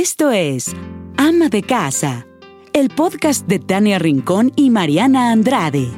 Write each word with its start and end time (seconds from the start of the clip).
Esto 0.00 0.30
es 0.30 0.76
Ama 1.16 1.48
de 1.48 1.64
Casa, 1.64 2.24
el 2.72 2.88
podcast 2.88 3.48
de 3.48 3.58
Tania 3.58 3.98
Rincón 3.98 4.52
y 4.54 4.70
Mariana 4.70 5.32
Andrade. 5.32 5.88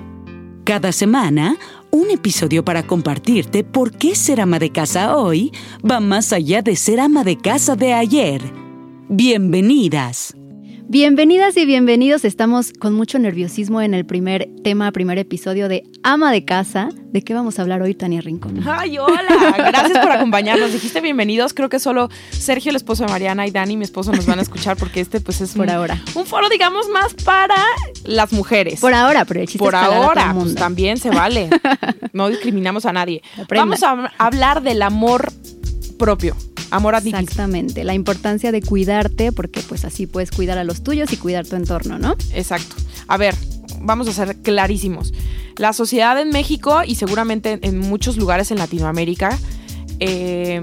Cada 0.65 0.91
semana, 0.91 1.58
un 1.90 2.10
episodio 2.10 2.64
para 2.64 2.86
compartirte 2.86 3.62
por 3.62 3.92
qué 3.92 4.14
ser 4.14 4.40
ama 4.40 4.58
de 4.58 4.72
casa 4.72 5.18
hoy 5.18 5.52
va 5.84 6.00
más 6.00 6.32
allá 6.32 6.62
de 6.62 6.76
ser 6.76 6.98
ama 6.98 7.24
de 7.24 7.36
casa 7.36 7.76
de 7.76 7.92
ayer. 7.92 8.40
Bienvenidas. 9.10 10.35
Bienvenidas 10.93 11.57
y 11.57 11.67
bienvenidos. 11.67 12.25
Estamos 12.25 12.72
con 12.72 12.95
mucho 12.95 13.21
nerviosismo 13.21 13.81
en 13.81 13.95
el 13.95 14.04
primer 14.04 14.49
tema, 14.65 14.90
primer 14.90 15.19
episodio 15.19 15.69
de 15.69 15.85
Ama 16.02 16.33
de 16.33 16.45
Casa. 16.45 16.89
¿De 17.12 17.23
qué 17.23 17.33
vamos 17.33 17.61
a 17.61 17.62
hablar 17.62 17.80
hoy, 17.80 17.95
Tania 17.95 18.20
Rincón? 18.20 18.61
Ay, 18.66 18.98
hola. 18.98 19.55
Gracias 19.57 20.01
por 20.01 20.11
acompañarnos. 20.11 20.73
Dijiste 20.73 21.01
bienvenidos. 21.01 21.55
Creo 21.55 21.69
que 21.69 21.79
solo 21.79 22.09
Sergio, 22.30 22.71
el 22.71 22.77
esposo 22.77 23.05
de 23.05 23.12
Mariana, 23.12 23.47
y 23.47 23.53
Dani, 23.53 23.77
mi 23.77 23.84
esposo, 23.84 24.11
nos 24.11 24.27
van 24.27 24.41
a 24.41 24.43
escuchar 24.43 24.77
porque 24.77 24.98
este, 24.98 25.21
pues, 25.21 25.41
es 25.41 25.53
por 25.53 25.66
un, 25.66 25.71
ahora 25.71 26.03
un 26.17 26.27
foro, 26.27 26.48
digamos, 26.48 26.89
más 26.89 27.15
para 27.15 27.55
las 28.05 28.33
mujeres. 28.33 28.81
Por 28.81 28.93
ahora, 28.93 29.25
pero 29.25 29.39
el 29.43 29.47
chiste 29.47 29.61
Por 29.61 29.75
es 29.75 29.81
jalar 29.81 29.93
a 29.93 29.97
todo 29.97 30.09
ahora, 30.09 30.23
el 30.23 30.33
pues 30.33 30.45
mundo. 30.45 30.61
también 30.61 30.97
se 30.97 31.11
vale. 31.11 31.51
No 32.12 32.29
discriminamos 32.29 32.87
a 32.87 32.93
nadie. 32.93 33.23
Aprenda. 33.41 33.65
Vamos 33.65 33.83
a 33.84 34.12
hablar 34.19 34.62
del 34.62 34.83
amor 34.83 35.33
propio. 35.97 36.34
Amor 36.70 36.95
a 36.95 37.01
ti. 37.01 37.09
Exactamente, 37.09 37.84
la 37.84 37.95
importancia 37.95 38.52
de 38.52 38.62
cuidarte, 38.62 39.33
porque 39.33 39.61
pues 39.61 39.84
así 39.84 40.06
puedes 40.06 40.30
cuidar 40.30 40.59
a 40.59 40.65
los 40.65 40.83
tuyos 40.83 41.12
y 41.12 41.16
cuidar 41.16 41.47
tu 41.47 41.56
entorno, 41.56 41.98
¿no? 41.98 42.16
Exacto. 42.33 42.77
A 43.09 43.16
ver, 43.16 43.34
vamos 43.80 44.09
a 44.09 44.12
ser 44.12 44.37
clarísimos. 44.37 45.12
La 45.56 45.73
sociedad 45.73 46.19
en 46.20 46.30
México 46.30 46.83
y 46.87 46.95
seguramente 46.95 47.59
en 47.62 47.78
muchos 47.78 48.16
lugares 48.16 48.51
en 48.51 48.59
Latinoamérica, 48.59 49.38
eh, 49.98 50.62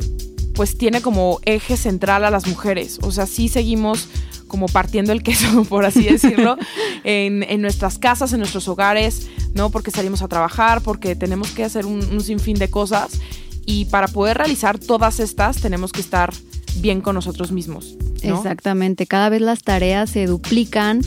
pues 0.55 0.77
tiene 0.77 1.01
como 1.01 1.39
eje 1.45 1.77
central 1.77 2.25
a 2.25 2.31
las 2.31 2.47
mujeres. 2.47 2.99
O 3.03 3.11
sea, 3.11 3.27
sí 3.27 3.47
seguimos 3.47 4.07
como 4.47 4.67
partiendo 4.67 5.11
el 5.11 5.23
queso, 5.23 5.63
por 5.69 5.85
así 5.85 6.03
decirlo, 6.03 6.57
en, 7.03 7.43
en 7.43 7.61
nuestras 7.61 7.99
casas, 7.99 8.33
en 8.33 8.39
nuestros 8.39 8.67
hogares, 8.67 9.27
¿no? 9.53 9.69
Porque 9.69 9.91
salimos 9.91 10.21
a 10.21 10.27
trabajar, 10.27 10.81
porque 10.81 11.15
tenemos 11.15 11.51
que 11.51 11.63
hacer 11.63 11.85
un, 11.85 12.03
un 12.11 12.21
sinfín 12.21 12.57
de 12.57 12.69
cosas. 12.69 13.19
Y 13.67 13.85
para 13.85 14.07
poder 14.07 14.37
realizar 14.37 14.79
todas 14.79 15.19
estas, 15.19 15.57
tenemos 15.57 15.91
que 15.91 16.01
estar 16.01 16.33
bien 16.77 17.01
con 17.01 17.13
nosotros 17.13 17.51
mismos. 17.51 17.95
¿no? 18.23 18.37
Exactamente, 18.37 19.05
cada 19.05 19.29
vez 19.29 19.41
las 19.41 19.61
tareas 19.61 20.09
se 20.09 20.25
duplican 20.25 21.01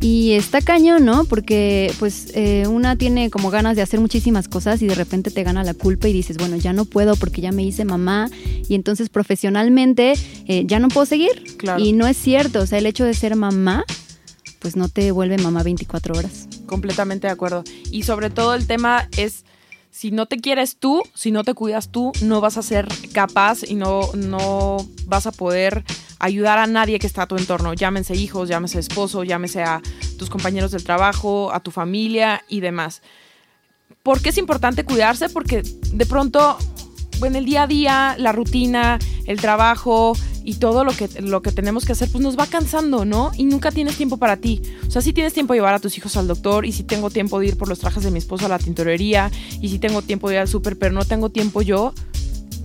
y 0.00 0.32
está 0.32 0.60
cañón, 0.60 1.04
¿no? 1.04 1.24
Porque 1.24 1.92
pues 1.98 2.32
eh, 2.34 2.66
una 2.68 2.96
tiene 2.96 3.30
como 3.30 3.50
ganas 3.50 3.76
de 3.76 3.82
hacer 3.82 4.00
muchísimas 4.00 4.48
cosas 4.48 4.82
y 4.82 4.86
de 4.86 4.94
repente 4.94 5.30
te 5.30 5.42
gana 5.42 5.64
la 5.64 5.74
culpa 5.74 6.08
y 6.08 6.12
dices, 6.12 6.36
bueno, 6.36 6.56
ya 6.56 6.72
no 6.72 6.84
puedo 6.84 7.16
porque 7.16 7.40
ya 7.40 7.50
me 7.50 7.62
hice 7.62 7.84
mamá 7.84 8.28
y 8.68 8.74
entonces 8.74 9.08
profesionalmente 9.08 10.14
eh, 10.46 10.64
ya 10.66 10.80
no 10.80 10.88
puedo 10.88 11.06
seguir. 11.06 11.56
Claro. 11.56 11.82
Y 11.82 11.92
no 11.92 12.06
es 12.06 12.16
cierto, 12.16 12.60
o 12.60 12.66
sea, 12.66 12.78
el 12.78 12.86
hecho 12.86 13.04
de 13.04 13.14
ser 13.14 13.36
mamá 13.36 13.84
pues 14.62 14.76
no 14.76 14.88
te 14.88 15.10
vuelve 15.10 15.38
mamá 15.38 15.62
24 15.64 16.14
horas. 16.16 16.46
Completamente 16.66 17.26
de 17.26 17.32
acuerdo. 17.32 17.64
Y 17.90 18.04
sobre 18.04 18.30
todo 18.30 18.54
el 18.54 18.66
tema 18.66 19.08
es, 19.16 19.44
si 20.02 20.10
no 20.10 20.26
te 20.26 20.38
quieres 20.38 20.78
tú, 20.78 21.00
si 21.14 21.30
no 21.30 21.44
te 21.44 21.54
cuidas 21.54 21.90
tú, 21.90 22.10
no 22.22 22.40
vas 22.40 22.56
a 22.56 22.62
ser 22.62 22.88
capaz 23.12 23.62
y 23.62 23.76
no, 23.76 24.00
no 24.16 24.78
vas 25.06 25.28
a 25.28 25.30
poder 25.30 25.84
ayudar 26.18 26.58
a 26.58 26.66
nadie 26.66 26.98
que 26.98 27.06
está 27.06 27.22
a 27.22 27.26
tu 27.28 27.36
entorno. 27.36 27.72
Llámense 27.72 28.16
hijos, 28.16 28.48
llámese 28.48 28.80
esposo, 28.80 29.22
llámese 29.22 29.62
a 29.62 29.80
tus 30.18 30.28
compañeros 30.28 30.72
del 30.72 30.82
trabajo, 30.82 31.52
a 31.52 31.60
tu 31.60 31.70
familia 31.70 32.42
y 32.48 32.58
demás. 32.58 33.00
¿Por 34.02 34.20
qué 34.20 34.30
es 34.30 34.38
importante 34.38 34.84
cuidarse? 34.84 35.28
Porque 35.28 35.62
de 35.62 36.06
pronto, 36.06 36.58
en 37.22 37.36
el 37.36 37.44
día 37.44 37.62
a 37.62 37.66
día, 37.68 38.16
la 38.18 38.32
rutina, 38.32 38.98
el 39.26 39.40
trabajo 39.40 40.14
y 40.44 40.54
todo 40.54 40.84
lo 40.84 40.92
que, 40.92 41.08
lo 41.20 41.42
que 41.42 41.52
tenemos 41.52 41.84
que 41.84 41.92
hacer, 41.92 42.08
pues 42.10 42.22
nos 42.22 42.38
va 42.38 42.46
cansando, 42.46 43.04
¿no? 43.04 43.30
Y 43.36 43.44
nunca 43.44 43.70
tienes 43.70 43.96
tiempo 43.96 44.16
para 44.16 44.36
ti. 44.36 44.62
O 44.86 44.90
sea, 44.90 45.02
sí 45.02 45.12
tienes 45.12 45.32
tiempo 45.32 45.52
de 45.52 45.58
llevar 45.58 45.74
a 45.74 45.78
tus 45.78 45.96
hijos 45.98 46.16
al 46.16 46.26
doctor 46.26 46.66
y 46.66 46.72
sí 46.72 46.82
tengo 46.82 47.10
tiempo 47.10 47.38
de 47.40 47.46
ir 47.46 47.56
por 47.56 47.68
los 47.68 47.78
trajes 47.78 48.04
de 48.04 48.10
mi 48.10 48.18
esposo 48.18 48.46
a 48.46 48.48
la 48.48 48.58
tintorería 48.58 49.30
y 49.60 49.68
sí 49.68 49.78
tengo 49.78 50.02
tiempo 50.02 50.28
de 50.28 50.36
ir 50.36 50.40
al 50.40 50.48
súper, 50.48 50.78
pero 50.78 50.92
no 50.92 51.04
tengo 51.04 51.30
tiempo 51.30 51.62
yo 51.62 51.94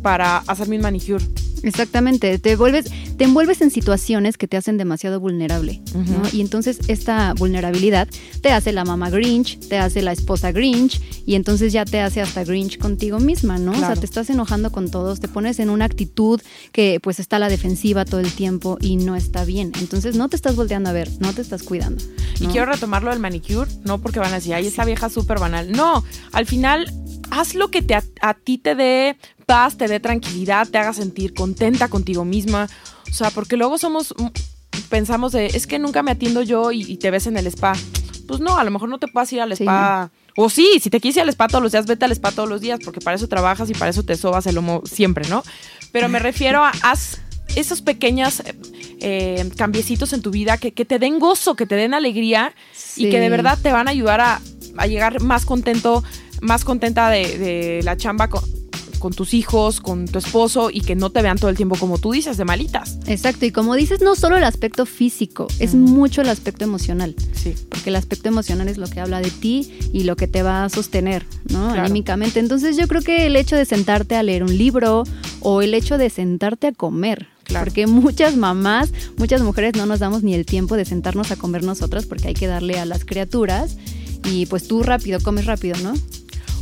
para 0.01 0.37
hacerme 0.39 0.75
un 0.77 0.83
manicure. 0.83 1.23
Exactamente, 1.63 2.37
te 2.39 2.55
vuelves, 2.55 2.85
te 3.17 3.23
envuelves 3.23 3.61
en 3.61 3.71
situaciones 3.71 4.37
que 4.37 4.47
te 4.47 4.57
hacen 4.57 4.77
demasiado 4.77 5.19
vulnerable, 5.19 5.81
¿no? 5.93 6.21
Y 6.31 6.41
entonces 6.41 6.79
esta 6.87 7.33
vulnerabilidad 7.33 8.07
te 8.41 8.51
hace 8.51 8.71
la 8.71 8.85
mamá 8.85 9.09
Grinch, 9.09 9.59
te 9.67 9.77
hace 9.77 10.01
la 10.01 10.11
esposa 10.11 10.51
Grinch 10.51 11.01
y 11.25 11.35
entonces 11.35 11.73
ya 11.73 11.85
te 11.85 11.99
hace 11.99 12.21
hasta 12.21 12.43
Grinch 12.43 12.77
contigo 12.77 13.19
misma, 13.19 13.57
¿no? 13.57 13.71
O 13.71 13.79
sea, 13.79 13.95
te 13.95 14.05
estás 14.05 14.29
enojando 14.29 14.71
con 14.71 14.91
todos, 14.91 15.19
te 15.19 15.27
pones 15.27 15.59
en 15.59 15.69
una 15.69 15.85
actitud 15.85 16.41
que 16.71 16.99
pues 17.01 17.19
está 17.19 17.37
a 17.37 17.39
la 17.39 17.49
defensiva 17.49 18.05
todo 18.05 18.19
el 18.19 18.31
tiempo 18.31 18.77
y 18.79 18.97
no 18.97 19.15
está 19.15 19.45
bien. 19.45 19.71
Entonces 19.79 20.15
no 20.15 20.29
te 20.29 20.35
estás 20.35 20.55
volteando 20.55 20.89
a 20.89 20.93
ver, 20.93 21.09
no 21.19 21.33
te 21.33 21.41
estás 21.41 21.63
cuidando. 21.63 22.03
Y 22.39 22.47
quiero 22.47 22.67
retomarlo 22.67 23.09
del 23.09 23.19
manicure, 23.19 23.69
no 23.83 23.99
porque 23.99 24.19
van 24.19 24.31
a 24.31 24.35
decir, 24.35 24.53
ay, 24.53 24.67
esa 24.67 24.85
vieja 24.85 25.09
súper 25.09 25.39
banal. 25.39 25.71
No, 25.71 26.03
al 26.31 26.45
final, 26.45 26.93
haz 27.31 27.55
lo 27.55 27.69
que 27.69 27.81
te, 27.81 27.95
a, 27.95 28.03
a 28.21 28.33
ti 28.35 28.57
te 28.57 28.75
dé 28.75 29.17
paz, 29.47 29.77
te 29.77 29.87
dé 29.87 29.99
tranquilidad, 29.99 30.67
te 30.67 30.77
haga 30.77 30.93
sentir 30.93 31.33
contenta 31.33 31.87
contigo 31.87 32.23
misma. 32.25 32.67
O 33.09 33.13
sea, 33.13 33.31
porque 33.31 33.57
luego 33.57 33.79
somos, 33.79 34.13
mm, 34.15 34.27
pensamos 34.89 35.31
de, 35.31 35.47
es 35.47 35.65
que 35.65 35.79
nunca 35.79 36.03
me 36.03 36.11
atiendo 36.11 36.43
yo 36.43 36.71
y, 36.71 36.83
y 36.83 36.97
te 36.97 37.09
ves 37.09 37.25
en 37.25 37.37
el 37.37 37.47
spa. 37.47 37.73
Pues 38.27 38.41
no, 38.41 38.57
a 38.57 38.63
lo 38.63 38.71
mejor 38.71 38.89
no 38.89 38.99
te 38.99 39.07
puedas 39.07 39.31
ir 39.33 39.41
al 39.41 39.55
Sí. 39.55 39.63
spa. 39.63 40.11
O 40.35 40.49
sí, 40.51 40.79
si 40.79 40.91
te 40.91 40.99
quieres 40.99 41.15
ir 41.15 41.23
al 41.23 41.29
spa 41.29 41.47
todos 41.47 41.63
los 41.63 41.71
días, 41.71 41.87
vete 41.87 42.05
al 42.05 42.11
spa 42.11 42.31
todos 42.31 42.47
los 42.47 42.61
días, 42.61 42.79
porque 42.83 42.99
para 42.99 43.15
eso 43.15 43.27
trabajas 43.27 43.69
y 43.71 43.73
para 43.73 43.89
eso 43.89 44.03
te 44.03 44.15
sobas 44.17 44.45
el 44.45 44.55
lomo 44.55 44.83
siempre, 44.85 45.27
¿no? 45.29 45.43
Pero 45.91 46.09
me 46.09 46.19
refiero 46.19 46.63
a, 46.63 46.71
haz 46.83 47.21
esos 47.55 47.81
pequeños 47.81 48.41
eh, 48.41 48.53
eh, 48.99 49.49
cambiecitos 49.55 50.11
en 50.13 50.21
tu 50.21 50.29
vida 50.29 50.57
que, 50.57 50.73
que 50.73 50.85
te 50.85 50.99
den 50.99 51.17
gozo, 51.19 51.55
que 51.55 51.65
te 51.65 51.75
den 51.75 51.93
alegría 51.95 52.53
y 52.97 53.09
que 53.09 53.19
de 53.19 53.29
verdad 53.29 53.57
te 53.59 53.71
van 53.71 53.87
a 53.87 53.91
ayudar 53.91 54.19
a, 54.21 54.41
a 54.77 54.85
llegar 54.87 55.21
más 55.21 55.45
contento, 55.45 56.03
más 56.41 56.63
contenta 56.65 57.09
de, 57.09 57.37
de 57.39 57.79
la 57.83 57.97
chamba 57.97 58.27
con, 58.27 58.43
con 59.07 59.13
tus 59.13 59.33
hijos, 59.33 59.79
con 59.79 60.05
tu 60.05 60.19
esposo 60.19 60.69
y 60.69 60.81
que 60.81 60.93
no 60.93 61.09
te 61.09 61.21
vean 61.21 61.37
todo 61.37 61.49
el 61.49 61.55
tiempo 61.55 61.77
como 61.77 61.97
tú 61.97 62.11
dices, 62.11 62.35
de 62.35 62.43
malitas. 62.43 62.97
Exacto, 63.07 63.45
y 63.45 63.51
como 63.51 63.73
dices, 63.75 64.01
no 64.01 64.17
solo 64.17 64.35
el 64.35 64.43
aspecto 64.43 64.85
físico, 64.85 65.47
es 65.59 65.75
Mm. 65.75 65.79
mucho 65.79 66.21
el 66.21 66.27
aspecto 66.29 66.65
emocional. 66.65 67.15
Sí. 67.33 67.53
porque 67.69 67.89
el 67.91 67.95
aspecto 67.95 68.27
emocional 68.27 68.67
es 68.67 68.77
lo 68.77 68.87
que 68.89 68.99
habla 68.99 69.21
de 69.21 69.29
ti 69.31 69.71
y 69.93 70.03
lo 70.03 70.17
que 70.17 70.27
te 70.27 70.43
va 70.43 70.65
a 70.65 70.69
sostener, 70.69 71.25
¿no? 71.49 71.67
Claro. 71.67 71.83
Anímicamente. 71.83 72.39
Entonces 72.41 72.75
yo 72.75 72.87
creo 72.89 73.01
que 73.01 73.25
el 73.27 73.37
hecho 73.37 73.55
de 73.55 73.63
sentarte 73.63 74.15
a 74.15 74.23
leer 74.23 74.43
un 74.43 74.57
libro 74.57 75.03
o 75.39 75.61
el 75.61 75.73
hecho 75.73 75.97
de 75.97 76.09
sentarte 76.09 76.67
a 76.67 76.71
comer, 76.73 77.27
Claro. 77.43 77.63
porque 77.65 77.87
muchas 77.87 78.35
mamás, 78.35 78.91
muchas 79.17 79.41
mujeres 79.41 79.75
no 79.77 79.85
nos 79.85 79.99
damos 79.99 80.23
ni 80.23 80.33
el 80.33 80.45
tiempo 80.45 80.75
de 80.75 80.83
sentarnos 80.83 81.31
a 81.31 81.37
comer 81.37 81.63
nosotras 81.63 82.05
porque 82.05 82.27
hay 82.29 82.33
que 82.33 82.47
darle 82.47 82.77
a 82.79 82.85
las 82.85 83.05
criaturas 83.05 83.77
y 84.25 84.47
pues 84.47 84.67
tú 84.67 84.83
rápido, 84.83 85.21
comes 85.21 85.45
rápido, 85.45 85.77
¿no? 85.81 85.93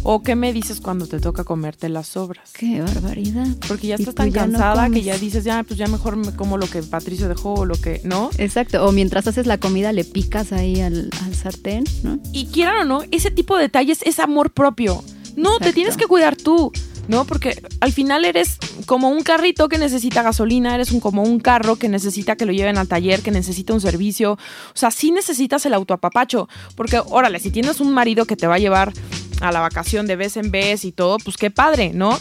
¿O 0.08 0.22
qué 0.22 0.36
me 0.36 0.54
dices 0.54 0.82
cuando 0.82 1.08
te 1.08 1.20
toca 1.20 1.44
comerte 1.44 1.90
las 1.90 2.10
sobras? 2.10 2.52
Qué 2.54 2.80
barbaridad. 2.80 3.48
Porque 3.68 3.88
ya 3.88 3.96
estás 3.96 4.14
tan 4.14 4.32
ya 4.32 4.46
no 4.46 4.52
cansada 4.52 4.88
que 4.92 5.02
ya 5.02 5.18
dices, 5.18 5.44
ya, 5.44 5.64
pues 5.64 5.80
ya 5.80 5.88
mejor 5.88 6.16
me 6.16 6.32
como 6.36 6.60
lo 6.60 6.70
que 6.70 6.84
Patricio 6.84 7.28
dejó 7.28 7.56
o 7.56 7.66
lo 7.66 7.74
que, 7.74 8.02
¿no? 8.04 8.30
Exacto, 8.38 8.86
o 8.86 8.92
mientras 8.92 9.26
haces 9.26 9.48
la 9.48 9.58
comida 9.58 9.92
le 9.94 10.04
picas 10.04 10.52
ahí 10.52 10.80
al, 10.80 11.10
al 11.26 11.34
sartén, 11.34 11.86
¿no? 12.04 12.20
Y 12.34 12.46
quieran 12.46 12.82
o 12.82 12.86
no, 12.86 13.04
ese 13.10 13.32
tipo 13.32 13.56
de 13.56 13.64
detalles 13.64 14.04
es 14.04 14.20
amor 14.20 14.52
propio. 14.52 15.04
No, 15.36 15.58
te 15.58 15.74
tienes 15.74 15.98
que 15.98 16.06
cuidar 16.06 16.36
tú, 16.36 16.72
¿no? 17.08 17.26
Porque 17.26 17.60
al 17.80 17.92
final 17.92 18.26
eres 18.26 18.58
como 18.86 19.10
un 19.10 19.24
carrito 19.24 19.70
que 19.70 19.80
necesita 19.80 20.22
gasolina, 20.22 20.76
eres 20.76 20.92
un, 20.92 21.00
como 21.00 21.24
un 21.24 21.40
carro 21.40 21.78
que 21.78 21.90
necesita 21.90 22.36
que 22.36 22.46
lo 22.46 22.52
lleven 22.52 22.78
al 22.78 22.88
taller, 22.88 23.22
que 23.22 23.32
necesita 23.32 23.74
un 23.74 23.82
servicio. 23.82 24.34
O 24.34 24.78
sea, 24.78 24.92
sí 24.92 25.12
necesitas 25.12 25.66
el 25.66 25.74
autoapapacho. 25.74 26.48
Porque, 26.76 27.02
órale, 27.10 27.40
si 27.40 27.52
tienes 27.52 27.80
un 27.80 27.92
marido 27.92 28.26
que 28.26 28.36
te 28.36 28.48
va 28.48 28.56
a 28.56 28.60
llevar 28.60 28.94
a 29.42 29.52
la 29.52 29.60
vacación 29.60 30.08
de 30.08 30.16
vez 30.16 30.38
en 30.38 30.52
vez 30.52 30.86
y 30.86 30.92
todo, 30.92 31.18
pues 31.18 31.38
qué 31.38 31.52
padre, 31.52 31.92
¿no? 31.94 32.20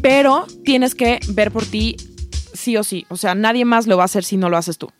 Pero 0.00 0.46
tienes 0.64 0.94
que 0.94 1.20
ver 1.28 1.52
por 1.52 1.64
ti 1.64 1.96
sí 2.52 2.76
o 2.76 2.84
sí. 2.84 3.06
O 3.08 3.16
sea, 3.16 3.34
nadie 3.34 3.64
más 3.64 3.86
lo 3.86 3.96
va 3.96 4.04
a 4.04 4.06
hacer 4.06 4.24
si 4.24 4.36
no 4.36 4.48
lo 4.48 4.56
haces 4.56 4.78
tú. 4.78 4.90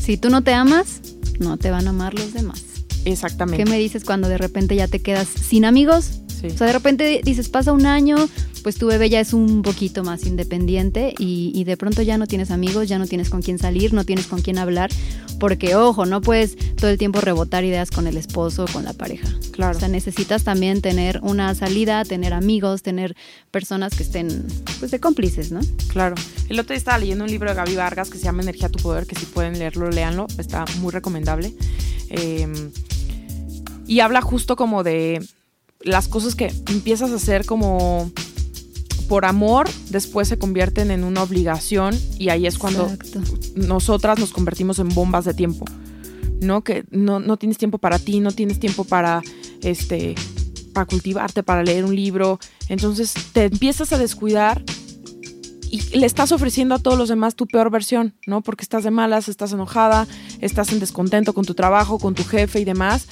Si 0.00 0.16
tú 0.16 0.30
no 0.30 0.42
te 0.42 0.52
amas, 0.52 1.00
no 1.38 1.56
te 1.56 1.70
van 1.70 1.86
a 1.86 1.90
amar 1.90 2.14
los 2.14 2.32
demás. 2.32 2.62
Exactamente. 3.04 3.64
¿Qué 3.64 3.70
me 3.70 3.78
dices 3.78 4.04
cuando 4.04 4.28
de 4.28 4.38
repente 4.38 4.76
ya 4.76 4.88
te 4.88 5.00
quedas 5.02 5.28
sin 5.28 5.64
amigos? 5.64 6.21
Sí. 6.42 6.48
O 6.48 6.58
sea, 6.58 6.66
de 6.66 6.74
repente 6.74 7.22
dices, 7.24 7.48
pasa 7.48 7.72
un 7.72 7.86
año, 7.86 8.16
pues 8.62 8.76
tu 8.76 8.88
bebé 8.88 9.08
ya 9.08 9.20
es 9.20 9.32
un 9.32 9.62
poquito 9.62 10.04
más 10.04 10.26
independiente 10.26 11.14
y, 11.18 11.52
y 11.54 11.64
de 11.64 11.76
pronto 11.76 12.02
ya 12.02 12.18
no 12.18 12.26
tienes 12.26 12.50
amigos, 12.50 12.88
ya 12.88 12.98
no 12.98 13.06
tienes 13.06 13.30
con 13.30 13.40
quién 13.40 13.58
salir, 13.58 13.94
no 13.94 14.04
tienes 14.04 14.26
con 14.26 14.42
quién 14.42 14.58
hablar, 14.58 14.90
porque 15.38 15.74
ojo, 15.74 16.04
no 16.04 16.20
puedes 16.20 16.56
todo 16.76 16.90
el 16.90 16.98
tiempo 16.98 17.20
rebotar 17.20 17.64
ideas 17.64 17.90
con 17.90 18.06
el 18.06 18.16
esposo 18.16 18.64
o 18.64 18.66
con 18.66 18.84
la 18.84 18.92
pareja. 18.92 19.28
Claro. 19.52 19.76
O 19.76 19.80
sea, 19.80 19.88
necesitas 19.88 20.44
también 20.44 20.80
tener 20.80 21.20
una 21.22 21.54
salida, 21.54 22.04
tener 22.04 22.32
amigos, 22.32 22.82
tener 22.82 23.14
personas 23.50 23.94
que 23.94 24.02
estén, 24.02 24.46
pues, 24.78 24.90
de 24.90 25.00
cómplices, 25.00 25.52
¿no? 25.52 25.60
Claro. 25.88 26.14
El 26.48 26.58
otro 26.58 26.74
día 26.74 26.78
estaba 26.78 26.98
leyendo 26.98 27.24
un 27.24 27.30
libro 27.30 27.50
de 27.50 27.56
Gaby 27.56 27.76
Vargas 27.76 28.10
que 28.10 28.18
se 28.18 28.24
llama 28.24 28.42
Energía 28.42 28.68
a 28.68 28.70
tu 28.70 28.78
poder, 28.78 29.06
que 29.06 29.14
si 29.14 29.26
pueden 29.26 29.58
leerlo, 29.58 29.90
léanlo. 29.90 30.26
Está 30.38 30.64
muy 30.80 30.90
recomendable. 30.90 31.54
Eh, 32.08 32.70
y 33.86 34.00
habla 34.00 34.22
justo 34.22 34.56
como 34.56 34.82
de 34.84 35.26
las 35.84 36.08
cosas 36.08 36.34
que 36.34 36.52
empiezas 36.68 37.10
a 37.10 37.16
hacer 37.16 37.44
como 37.46 38.10
por 39.08 39.24
amor 39.24 39.68
después 39.90 40.28
se 40.28 40.38
convierten 40.38 40.90
en 40.90 41.04
una 41.04 41.22
obligación 41.22 41.98
y 42.18 42.30
ahí 42.30 42.46
es 42.46 42.58
cuando 42.58 42.88
Exacto. 42.88 43.20
nosotras 43.56 44.18
nos 44.18 44.32
convertimos 44.32 44.78
en 44.78 44.88
bombas 44.88 45.24
de 45.24 45.34
tiempo. 45.34 45.64
¿No? 46.40 46.62
Que 46.64 46.84
no, 46.90 47.20
no 47.20 47.36
tienes 47.36 47.56
tiempo 47.56 47.78
para 47.78 47.98
ti, 47.98 48.18
no 48.18 48.32
tienes 48.32 48.58
tiempo 48.58 48.84
para 48.84 49.22
este 49.62 50.14
para 50.72 50.86
cultivarte, 50.86 51.42
para 51.42 51.62
leer 51.62 51.84
un 51.84 51.94
libro. 51.94 52.40
Entonces 52.68 53.14
te 53.32 53.44
empiezas 53.44 53.92
a 53.92 53.98
descuidar 53.98 54.64
y 55.70 55.80
le 55.96 56.04
estás 56.06 56.32
ofreciendo 56.32 56.74
a 56.74 56.78
todos 56.78 56.98
los 56.98 57.08
demás 57.08 57.34
tu 57.34 57.46
peor 57.46 57.70
versión, 57.70 58.14
¿no? 58.26 58.42
Porque 58.42 58.62
estás 58.62 58.84
de 58.84 58.90
malas, 58.90 59.28
estás 59.28 59.52
enojada, 59.52 60.06
estás 60.40 60.72
en 60.72 60.80
descontento 60.80 61.32
con 61.32 61.44
tu 61.44 61.54
trabajo, 61.54 61.98
con 61.98 62.14
tu 62.14 62.24
jefe 62.24 62.60
y 62.60 62.64
demás. 62.64 63.06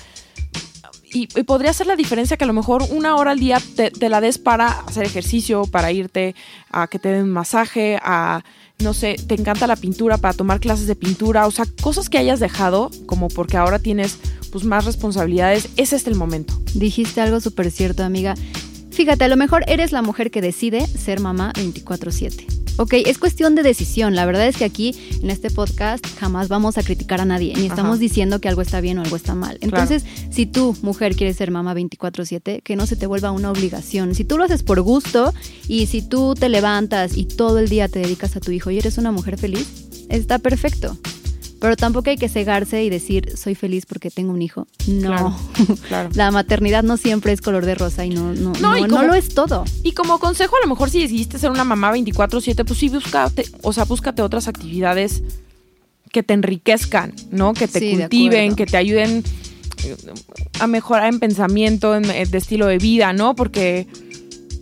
Y, 1.12 1.26
podría 1.44 1.72
ser 1.72 1.86
la 1.86 1.96
diferencia 1.96 2.36
que 2.36 2.44
a 2.44 2.46
lo 2.46 2.52
mejor 2.52 2.84
una 2.90 3.16
hora 3.16 3.32
al 3.32 3.40
día 3.40 3.58
te, 3.74 4.08
la 4.08 4.20
des 4.20 4.38
para 4.38 4.68
hacer 4.68 5.04
ejercicio, 5.04 5.64
para 5.64 5.90
irte 5.90 6.34
a 6.70 6.86
que 6.86 6.98
te 6.98 7.08
den 7.08 7.28
masaje, 7.28 7.98
a, 8.02 8.42
no 8.78 8.94
sé, 8.94 9.16
te 9.26 9.34
encanta 9.34 9.66
la 9.66 9.76
pintura, 9.76 10.18
para 10.18 10.34
tomar 10.34 10.60
clases 10.60 10.86
de 10.86 10.94
pintura, 10.94 11.46
o 11.46 11.50
sea, 11.50 11.64
cosas 11.82 12.08
que 12.08 12.18
hayas 12.18 12.38
dejado, 12.38 12.90
como 13.06 13.28
porque 13.28 13.56
ahora 13.56 13.78
tienes 13.78 14.18
pues 14.52 14.64
más 14.64 14.84
responsabilidades, 14.84 15.68
ese 15.76 15.96
es 15.96 16.06
el 16.06 16.14
momento. 16.14 16.60
Dijiste 16.74 17.20
algo 17.20 17.40
súper 17.40 17.70
cierto, 17.70 18.04
amiga. 18.04 18.34
Fíjate, 18.90 19.24
a 19.24 19.28
lo 19.28 19.36
mejor 19.36 19.64
eres 19.66 19.92
la 19.92 20.02
mujer 20.02 20.30
que 20.30 20.42
decide 20.42 20.86
ser 20.86 21.20
mamá 21.20 21.52
24/7. 21.54 22.46
Ok, 22.76 22.94
es 23.04 23.18
cuestión 23.18 23.54
de 23.54 23.62
decisión. 23.62 24.14
La 24.14 24.24
verdad 24.24 24.46
es 24.46 24.56
que 24.56 24.64
aquí, 24.64 24.94
en 25.22 25.28
este 25.30 25.50
podcast, 25.50 26.06
jamás 26.18 26.48
vamos 26.48 26.78
a 26.78 26.82
criticar 26.82 27.20
a 27.20 27.26
nadie, 27.26 27.52
ni 27.54 27.66
estamos 27.66 27.96
Ajá. 27.96 28.00
diciendo 28.00 28.40
que 28.40 28.48
algo 28.48 28.62
está 28.62 28.80
bien 28.80 28.98
o 28.98 29.02
algo 29.02 29.16
está 29.16 29.34
mal. 29.34 29.58
Entonces, 29.60 30.04
si 30.30 30.46
tú, 30.46 30.74
mujer, 30.80 31.14
quieres 31.14 31.36
ser 31.36 31.50
mamá 31.50 31.74
24/7, 31.74 32.62
que 32.62 32.76
no 32.76 32.86
se 32.86 32.96
te 32.96 33.06
vuelva 33.06 33.32
una 33.32 33.50
obligación. 33.50 34.14
Si 34.14 34.24
tú 34.24 34.38
lo 34.38 34.44
haces 34.44 34.62
por 34.62 34.80
gusto 34.80 35.34
y 35.68 35.86
si 35.86 36.00
tú 36.00 36.34
te 36.34 36.48
levantas 36.48 37.18
y 37.18 37.26
todo 37.26 37.58
el 37.58 37.68
día 37.68 37.88
te 37.88 37.98
dedicas 37.98 38.36
a 38.36 38.40
tu 38.40 38.50
hijo 38.50 38.70
y 38.70 38.78
eres 38.78 38.96
una 38.96 39.12
mujer 39.12 39.36
feliz, 39.36 39.68
está 40.08 40.38
perfecto. 40.38 40.96
Pero 41.60 41.76
tampoco 41.76 42.08
hay 42.08 42.16
que 42.16 42.28
cegarse 42.30 42.82
y 42.82 42.88
decir, 42.90 43.36
soy 43.36 43.54
feliz 43.54 43.84
porque 43.86 44.10
tengo 44.10 44.32
un 44.32 44.40
hijo. 44.40 44.66
No. 44.88 45.08
Claro, 45.10 45.36
claro. 45.88 46.08
La 46.14 46.30
maternidad 46.30 46.82
no 46.82 46.96
siempre 46.96 47.32
es 47.32 47.40
color 47.42 47.66
de 47.66 47.74
rosa 47.74 48.04
y 48.06 48.10
no, 48.10 48.32
no, 48.32 48.52
No, 48.54 48.70
no, 48.72 48.78
y 48.78 48.82
no 48.82 48.88
como- 48.88 49.02
lo 49.02 49.14
es 49.14 49.28
todo. 49.34 49.64
Y 49.82 49.92
como 49.92 50.18
consejo, 50.18 50.56
a 50.56 50.60
lo 50.60 50.68
mejor 50.68 50.88
si 50.88 51.00
decidiste 51.02 51.38
ser 51.38 51.50
una 51.50 51.64
mamá 51.64 51.92
24/7, 51.92 52.64
pues 52.64 52.78
sí, 52.78 52.88
búscate, 52.88 53.44
o 53.62 53.72
sea, 53.74 53.84
búscate 53.84 54.22
otras 54.22 54.48
actividades 54.48 55.22
que 56.10 56.22
te 56.22 56.32
enriquezcan, 56.34 57.12
¿no? 57.30 57.52
Que 57.52 57.68
te 57.68 57.78
Sí, 57.78 57.96
cultiven, 57.96 58.56
que 58.56 58.64
te 58.66 58.76
ayuden 58.78 59.22
eh, 59.84 59.96
a 60.60 60.66
mejorar 60.66 61.12
en 61.12 61.20
pensamiento, 61.20 61.94
en, 61.94 62.06
eh, 62.10 62.24
de 62.26 62.38
estilo 62.38 62.66
de 62.66 62.78
vida, 62.78 63.12
¿no? 63.12 63.34
Porque, 63.36 63.86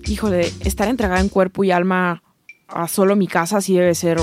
híjole, 0.06 0.53
estar 0.65 0.89
entregada 0.89 1.21
en 1.21 1.29
cuerpo 1.29 1.62
y 1.65 1.71
alma 1.71 2.23
a 2.69 2.87
solo 2.87 3.17
mi 3.17 3.27
casa 3.27 3.62
sí 3.62 3.75
debe 3.75 3.94
ser 3.94 4.19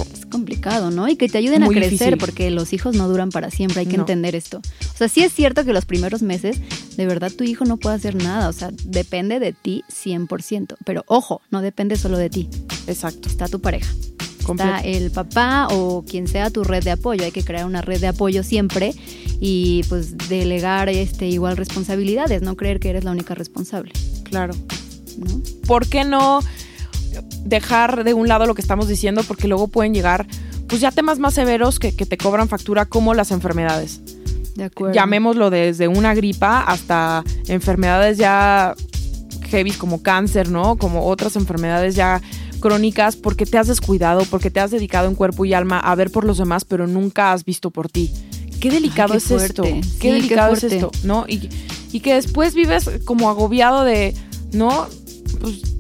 Y 1.09 1.15
que 1.17 1.29
te 1.29 1.38
ayuden 1.38 1.62
Muy 1.63 1.75
a 1.75 1.77
crecer 1.79 1.91
difícil. 1.91 2.17
porque 2.17 2.51
los 2.51 2.73
hijos 2.73 2.95
no 2.95 3.07
duran 3.07 3.29
para 3.29 3.51
siempre, 3.51 3.81
hay 3.81 3.85
que 3.85 3.97
No. 3.97 4.03
entender 4.03 4.35
esto. 4.35 4.57
O 4.94 4.97
sea, 4.97 5.07
sí 5.09 5.21
es 5.21 5.31
cierto 5.33 5.63
que 5.65 5.73
los 5.73 5.85
primeros 5.85 6.21
meses, 6.21 6.57
de 6.97 7.06
verdad 7.06 7.31
tu 7.31 7.44
hijo 7.44 7.65
no 7.65 7.77
puede 7.77 7.95
hacer 7.95 8.15
nada, 8.15 8.50
o 8.50 8.53
sea, 8.53 8.71
depende 8.83 9.39
de 9.39 9.53
ti 9.53 9.83
100%. 9.89 10.75
Pero 10.85 11.03
ojo, 11.07 11.41
no 11.51 11.62
depende 11.62 11.95
solo 11.97 12.17
de 12.17 12.29
ti, 12.29 12.50
exacto. 12.88 13.29
está 13.29 13.47
tu 13.47 13.59
pareja. 13.62 13.91
Completo. 14.44 14.75
Está 14.75 14.88
el 14.88 15.12
papá 15.12 15.67
o 15.71 16.03
quien 16.07 16.27
sea 16.27 16.51
tu 16.51 16.63
red 16.63 16.83
de 16.83 16.91
apoyo. 16.91 17.23
Hay 17.25 17.31
que 17.31 17.44
crear 17.44 17.65
una 17.65 17.81
red 17.81 18.00
de 18.00 18.07
apoyo 18.07 18.44
siempre 18.44 18.94
y 19.41 19.81
pues 19.89 20.18
delegar 20.29 20.88
este 20.89 21.27
igual 21.27 21.57
responsabilidades, 21.57 22.44
no 22.44 22.56
creer 22.56 22.79
que 22.79 22.89
eres 22.91 23.03
la 23.03 23.11
única 23.11 23.33
responsable, 23.33 23.91
Claro. 24.23 24.53
¿no? 25.18 25.41
¿Por 25.65 25.88
qué 25.88 26.03
no 26.03 26.41
dejar 27.44 28.03
de 28.03 28.13
un 28.13 28.27
lado 28.27 28.45
lo 28.45 28.56
que 28.56 28.61
estamos 28.61 28.88
diciendo? 28.88 29.23
Porque 29.23 29.47
luego 29.47 29.68
pueden 29.68 29.94
llegar, 29.94 30.27
pues 30.67 30.81
ya 30.81 30.91
temas 30.91 31.19
más 31.19 31.33
severos 31.33 31.79
que, 31.79 31.95
que 31.95 32.06
te 32.06 32.17
cobran 32.17 32.47
factura, 32.50 32.85
como 32.85 33.13
las 33.13 33.31
enfermedades. 33.31 34.01
De 34.56 34.63
acuerdo. 34.63 34.95
llamémoslo 34.95 35.50
desde 35.50 35.89
una 35.89 36.15
gripa 36.15 36.62
hasta 36.62 37.23
enfermedades 37.50 38.17
ya 38.17 38.73
heavy 39.50 39.71
como 39.71 40.01
cáncer, 40.01 40.50
¿no? 40.50 40.77
Como 40.77 41.06
otras 41.07 41.35
enfermedades 41.35 41.95
ya 41.95 42.21
crónicas 42.62 43.17
porque 43.17 43.45
te 43.45 43.57
has 43.57 43.67
descuidado, 43.67 44.23
porque 44.31 44.50
te 44.50 44.62
has 44.62 44.71
dedicado 44.71 45.09
en 45.09 45.15
cuerpo 45.15 45.44
y 45.44 45.53
alma 45.53 45.79
a 45.79 45.94
ver 45.95 46.09
por 46.09 46.23
los 46.23 46.38
demás, 46.38 46.63
pero 46.63 46.88
nunca 46.88 47.33
has 47.33 47.44
visto 47.44 47.69
por 47.69 47.89
ti. 47.89 48.11
Qué 48.61 48.71
delicado 48.71 49.11
qué 49.11 49.18
es 49.18 49.29
esto. 49.29 49.63
Qué 49.63 49.81
Sí, 49.83 49.97
qué 50.00 50.13
delicado 50.13 50.53
es 50.53 50.61
fuerte. 50.61 50.77
esto, 50.77 50.91
¿no? 51.03 51.25
Y, 51.27 51.50
y 51.91 52.00
que 52.00 52.15
después 52.15 52.56
vives 52.56 52.89
como 53.03 53.29
agobiado 53.29 53.83
de, 53.83 54.15
¿no? 54.53 54.88
Pues 55.41 55.75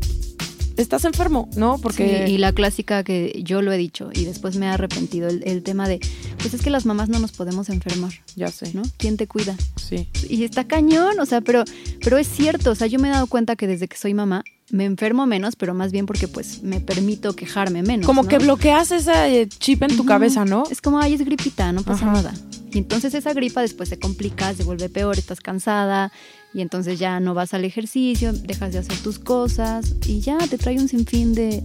estás 0.77 1.05
enfermo, 1.05 1.49
¿no? 1.55 1.77
Porque 1.77 2.25
Sí, 2.27 2.33
y 2.33 2.37
la 2.37 2.51
clásica 2.51 3.03
que 3.03 3.41
yo 3.43 3.61
lo 3.61 3.71
he 3.71 3.77
dicho 3.77 4.09
y 4.13 4.25
después 4.25 4.57
me 4.57 4.65
he 4.67 4.69
arrepentido, 4.69 5.29
el, 5.29 5.43
el 5.45 5.63
tema 5.63 5.87
de, 5.87 5.99
pues 6.39 6.53
es 6.53 6.61
que 6.61 6.69
las 6.69 6.85
mamás 6.85 7.09
no 7.09 7.19
nos 7.19 7.31
podemos 7.31 7.69
enfermar, 7.69 8.11
ya 8.35 8.49
sé, 8.49 8.71
¿no? 8.73 8.83
¿Quién 8.97 9.17
te 9.17 9.27
cuida? 9.27 9.55
Sí. 9.75 10.07
Y 10.29 10.43
está 10.43 10.65
cañón, 10.65 11.19
o 11.19 11.25
sea, 11.25 11.41
pero, 11.41 11.63
pero 12.03 12.17
es 12.17 12.27
cierto, 12.27 12.71
o 12.71 12.75
sea, 12.75 12.87
yo 12.87 12.99
me 12.99 13.07
he 13.07 13.11
dado 13.11 13.27
cuenta 13.27 13.55
que 13.55 13.67
desde 13.67 13.87
que 13.87 13.97
soy 13.97 14.13
mamá 14.13 14.43
me 14.71 14.85
enfermo 14.85 15.25
menos, 15.27 15.55
pero 15.55 15.73
más 15.73 15.91
bien 15.91 16.05
porque 16.05 16.27
pues 16.27 16.63
me 16.63 16.79
permito 16.79 17.35
quejarme 17.35 17.83
menos. 17.83 18.05
Como 18.05 18.23
¿no? 18.23 18.27
que 18.29 18.39
bloqueas 18.39 18.91
ese 18.91 19.47
chip 19.59 19.83
en 19.83 19.95
tu 19.95 20.05
cabeza, 20.05 20.43
¿no? 20.43 20.63
Es 20.71 20.81
como, 20.81 20.99
ay, 20.99 21.13
es 21.13 21.21
gripita, 21.23 21.71
no 21.71 21.83
pasa 21.83 22.05
Ajá. 22.05 22.13
nada. 22.13 22.33
Y 22.71 22.79
entonces 22.79 23.13
esa 23.13 23.33
gripa 23.33 23.61
después 23.61 23.87
se 23.89 23.99
complica, 23.99 24.53
se 24.53 24.63
vuelve 24.63 24.89
peor, 24.89 25.17
estás 25.17 25.39
cansada 25.39 26.11
y 26.55 26.61
entonces 26.61 26.97
ya 26.99 27.19
no 27.19 27.33
vas 27.33 27.53
al 27.53 27.65
ejercicio, 27.65 28.31
dejas 28.31 28.71
de 28.71 28.79
hacer 28.79 28.97
tus 28.99 29.19
cosas 29.19 29.93
y 30.07 30.21
ya 30.21 30.37
te 30.37 30.57
trae 30.57 30.79
un 30.79 30.87
sinfín 30.87 31.35
de, 31.35 31.61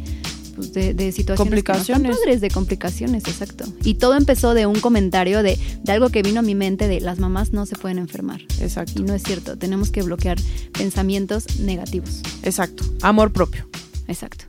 pues, 0.57 0.73
de, 0.73 0.95
de 0.95 1.13
situaciones 1.13 1.23
que 1.23 1.33
no 1.33 1.37
Complicaciones. 1.37 2.17
padres, 2.19 2.41
de 2.41 2.51
complicaciones, 2.51 3.25
exacto. 3.29 3.65
Y 3.85 3.95
todo 3.95 4.17
empezó 4.17 4.53
de 4.53 4.67
un 4.67 4.81
comentario 4.81 5.45
de, 5.45 5.57
de 5.85 5.93
algo 5.93 6.09
que 6.09 6.23
vino 6.23 6.41
a 6.41 6.43
mi 6.43 6.57
mente 6.57 6.89
de 6.89 7.01
las 7.01 7.21
mamás 7.21 7.53
no 7.53 7.67
se 7.67 7.77
pueden 7.77 7.99
enfermar. 7.99 8.41
Exacto. 8.61 8.95
Y 8.97 9.05
no 9.05 9.15
es 9.15 9.23
cierto, 9.23 9.57
tenemos 9.57 9.93
que 9.93 10.03
bloquear 10.03 10.39
pensamientos 10.73 11.61
negativos. 11.61 12.21
Exacto. 12.43 12.83
Amor 13.03 13.33
propio. 13.33 13.69
Exacto. 14.09 14.45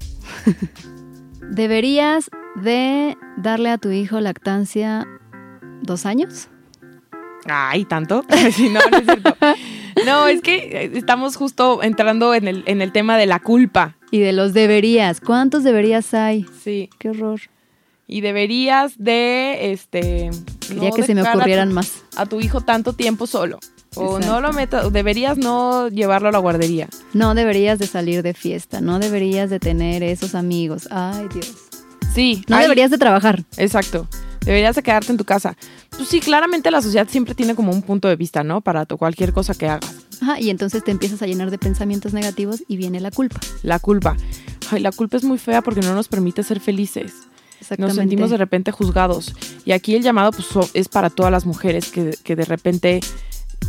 ¿Deberías 1.51 2.31
de 2.55 3.15
darle 3.37 3.69
a 3.69 3.77
tu 3.77 3.91
hijo 3.91 4.19
lactancia 4.19 5.07
dos 5.83 6.07
años? 6.07 6.47
Ay, 7.45 7.85
¿tanto? 7.85 8.23
Sí, 8.55 8.69
no, 8.69 8.79
no 8.89 8.97
es 8.97 9.05
cierto. 9.05 9.35
No, 10.05 10.27
es 10.27 10.41
que 10.41 10.55
eh, 10.85 10.91
estamos 10.95 11.35
justo 11.35 11.81
entrando 11.83 12.33
en 12.33 12.47
el, 12.47 12.63
en 12.65 12.81
el 12.81 12.91
tema 12.91 13.17
de 13.17 13.25
la 13.25 13.39
culpa. 13.39 13.95
Y 14.11 14.19
de 14.19 14.33
los 14.33 14.53
deberías. 14.53 15.21
¿Cuántos 15.21 15.63
deberías 15.63 16.13
hay? 16.13 16.45
Sí. 16.63 16.89
Qué 16.99 17.09
horror. 17.11 17.39
Y 18.07 18.21
deberías 18.21 18.93
de, 18.97 19.71
este... 19.71 20.31
Quería 20.67 20.89
no 20.89 20.95
que 20.95 21.03
se 21.03 21.13
me 21.15 21.21
dejar 21.21 21.31
a 21.31 21.33
tu- 21.33 21.39
ocurrieran 21.39 21.71
más. 21.71 22.03
A 22.17 22.25
tu 22.25 22.41
hijo 22.41 22.59
tanto 22.61 22.91
tiempo 22.93 23.25
solo. 23.25 23.59
O 23.95 24.17
Exacto. 24.17 24.27
no 24.27 24.41
lo 24.41 24.53
metas, 24.53 24.91
deberías 24.91 25.37
no 25.37 25.87
llevarlo 25.89 26.29
a 26.29 26.31
la 26.31 26.37
guardería. 26.39 26.87
No 27.13 27.35
deberías 27.35 27.77
de 27.79 27.87
salir 27.87 28.21
de 28.23 28.33
fiesta, 28.33 28.79
no 28.81 28.99
deberías 28.99 29.49
de 29.49 29.59
tener 29.59 30.01
esos 30.03 30.33
amigos. 30.35 30.87
Ay, 30.91 31.27
Dios. 31.33 31.53
Sí. 32.13 32.43
No 32.49 32.57
deberías 32.57 32.91
de 32.91 32.97
trabajar. 32.97 33.43
Exacto. 33.57 34.07
Deberías 34.45 34.75
de 34.75 34.83
quedarte 34.83 35.11
en 35.11 35.17
tu 35.17 35.23
casa. 35.25 35.55
Pues 35.91 36.09
sí, 36.09 36.19
claramente 36.19 36.71
la 36.71 36.81
sociedad 36.81 37.07
siempre 37.09 37.35
tiene 37.35 37.53
como 37.55 37.71
un 37.71 37.81
punto 37.83 38.07
de 38.07 38.15
vista, 38.15 38.43
¿no? 38.43 38.61
Para 38.61 38.85
tu- 38.85 38.97
cualquier 38.97 39.33
cosa 39.33 39.53
que 39.53 39.67
hagas. 39.69 39.93
Ajá, 40.21 40.39
y 40.39 40.49
entonces 40.49 40.83
te 40.83 40.91
empiezas 40.91 41.21
a 41.21 41.27
llenar 41.27 41.51
de 41.51 41.57
pensamientos 41.57 42.13
negativos 42.13 42.63
y 42.67 42.77
viene 42.77 42.99
la 42.99 43.11
culpa. 43.11 43.39
La 43.63 43.79
culpa. 43.79 44.15
Ay, 44.71 44.79
la 44.81 44.91
culpa 44.91 45.17
es 45.17 45.23
muy 45.23 45.37
fea 45.37 45.61
porque 45.61 45.81
no 45.81 45.93
nos 45.93 46.07
permite 46.07 46.43
ser 46.43 46.59
felices. 46.59 47.13
Nos 47.77 47.89
sentimos 48.01 48.29
de 48.31 48.37
repente 48.37 48.71
juzgados. 48.71 49.33
Y 49.65 49.71
aquí 49.73 49.95
el 49.95 50.01
llamado 50.01 50.31
pues, 50.31 50.47
es 50.73 50.87
para 50.89 51.09
todas 51.11 51.31
las 51.31 51.45
mujeres 51.45 51.91
que, 51.91 52.15
que 52.23 52.35
de 52.35 52.45
repente, 52.45 52.99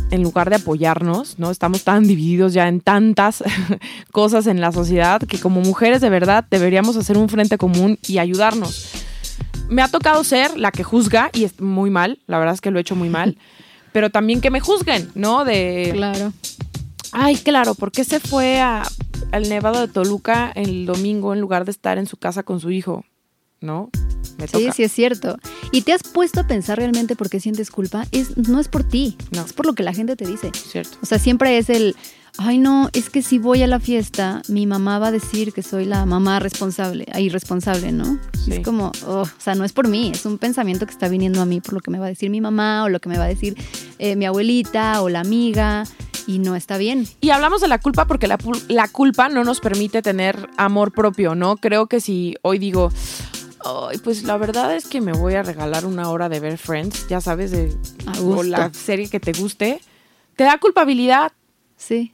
en 0.09 0.23
lugar 0.23 0.49
de 0.49 0.55
apoyarnos, 0.55 1.37
¿no? 1.37 1.51
Estamos 1.51 1.83
tan 1.83 2.07
divididos 2.07 2.53
ya 2.53 2.67
en 2.67 2.81
tantas 2.81 3.43
cosas 4.11 4.47
en 4.47 4.59
la 4.61 4.71
sociedad 4.71 5.21
que 5.21 5.39
como 5.39 5.61
mujeres 5.61 6.01
de 6.01 6.09
verdad 6.09 6.45
deberíamos 6.49 6.95
hacer 6.97 7.17
un 7.17 7.29
frente 7.29 7.57
común 7.59 7.99
y 8.07 8.17
ayudarnos. 8.17 8.91
Me 9.73 9.81
ha 9.81 9.87
tocado 9.87 10.23
ser 10.23 10.57
la 10.57 10.71
que 10.71 10.83
juzga 10.83 11.29
y 11.33 11.43
es 11.45 11.59
muy 11.59 11.89
mal, 11.89 12.19
la 12.27 12.37
verdad 12.37 12.53
es 12.53 12.61
que 12.61 12.71
lo 12.71 12.77
he 12.77 12.81
hecho 12.81 12.95
muy 12.95 13.09
mal, 13.09 13.37
pero 13.91 14.09
también 14.09 14.39
que 14.41 14.51
me 14.51 14.59
juzguen, 14.59 15.09
¿no? 15.15 15.45
De, 15.45 15.91
Claro. 15.93 16.31
Ay, 17.11 17.35
claro, 17.37 17.75
¿por 17.75 17.91
qué 17.91 18.03
se 18.03 18.19
fue 18.19 18.59
a- 18.59 18.83
al 19.31 19.49
Nevado 19.49 19.81
de 19.81 19.87
Toluca 19.87 20.51
el 20.55 20.85
domingo 20.85 21.33
en 21.33 21.41
lugar 21.41 21.63
de 21.65 21.71
estar 21.71 21.97
en 21.97 22.07
su 22.07 22.17
casa 22.17 22.43
con 22.43 22.59
su 22.59 22.71
hijo? 22.71 23.03
¿No? 23.61 23.89
Me 24.37 24.47
Sí, 24.47 24.69
sí 24.75 24.83
es 24.83 24.91
cierto. 24.91 25.37
Y 25.71 25.83
te 25.83 25.93
has 25.93 26.03
puesto 26.03 26.41
a 26.41 26.47
pensar 26.47 26.77
realmente 26.79 27.15
por 27.15 27.29
qué 27.29 27.39
sientes 27.39 27.69
culpa. 27.71 28.05
Es, 28.11 28.35
no 28.35 28.59
es 28.59 28.67
por 28.67 28.83
ti, 28.83 29.15
No. 29.31 29.43
es 29.45 29.53
por 29.53 29.65
lo 29.67 29.73
que 29.73 29.83
la 29.83 29.93
gente 29.93 30.15
te 30.15 30.25
dice. 30.25 30.51
Cierto. 30.53 30.97
O 31.01 31.05
sea, 31.05 31.17
siempre 31.19 31.57
es 31.57 31.69
el, 31.69 31.95
ay 32.37 32.57
no, 32.57 32.89
es 32.93 33.09
que 33.09 33.21
si 33.21 33.37
voy 33.37 33.61
a 33.63 33.67
la 33.67 33.79
fiesta, 33.79 34.41
mi 34.47 34.65
mamá 34.65 34.99
va 34.99 35.07
a 35.07 35.11
decir 35.11 35.53
que 35.53 35.61
soy 35.61 35.85
la 35.85 36.05
mamá 36.05 36.39
responsable, 36.39 37.05
ah, 37.13 37.19
irresponsable, 37.19 37.91
¿no? 37.91 38.17
Sí. 38.43 38.53
Es 38.53 38.59
como, 38.61 38.91
oh, 39.05 39.21
o 39.21 39.27
sea, 39.39 39.55
no 39.55 39.63
es 39.65 39.71
por 39.73 39.87
mí, 39.87 40.11
es 40.13 40.25
un 40.25 40.37
pensamiento 40.37 40.85
que 40.85 40.91
está 40.93 41.07
viniendo 41.07 41.41
a 41.41 41.45
mí 41.45 41.61
por 41.61 41.73
lo 41.75 41.79
que 41.79 41.91
me 41.91 41.99
va 41.99 42.05
a 42.05 42.09
decir 42.09 42.29
mi 42.29 42.41
mamá 42.41 42.83
o 42.83 42.89
lo 42.89 42.99
que 42.99 43.09
me 43.09 43.17
va 43.17 43.25
a 43.25 43.27
decir 43.27 43.55
eh, 43.99 44.15
mi 44.15 44.25
abuelita 44.25 45.01
o 45.01 45.09
la 45.09 45.19
amiga. 45.19 45.83
y 46.25 46.39
no 46.39 46.55
está 46.55 46.77
bien. 46.77 47.05
Y 47.19 47.31
hablamos 47.31 47.59
de 47.61 47.67
la 47.67 47.79
culpa 47.79 48.07
porque 48.07 48.27
la, 48.27 48.37
la 48.69 48.87
culpa 48.87 49.27
no 49.29 49.43
nos 49.43 49.59
permite 49.59 50.01
tener 50.01 50.49
amor 50.57 50.93
propio, 50.93 51.35
¿no? 51.35 51.57
Creo 51.57 51.87
que 51.87 51.99
si 51.99 52.35
hoy 52.43 52.59
digo, 52.59 52.91
"Ay, 53.65 53.97
pues 53.97 54.23
la 54.23 54.37
verdad 54.37 54.73
es 54.73 54.87
que 54.87 55.01
me 55.01 55.11
voy 55.11 55.33
a 55.35 55.43
regalar 55.43 55.85
una 55.85 56.09
hora 56.09 56.29
de 56.29 56.39
ver 56.39 56.57
Friends, 56.57 57.07
ya 57.09 57.19
sabes, 57.21 57.51
de, 57.51 57.75
o 58.21 58.41
la 58.43 58.73
serie 58.73 59.09
que 59.09 59.19
te 59.19 59.33
guste, 59.33 59.81
te 60.37 60.45
da 60.45 60.57
culpabilidad. 60.59 61.31
Sí. 61.75 62.13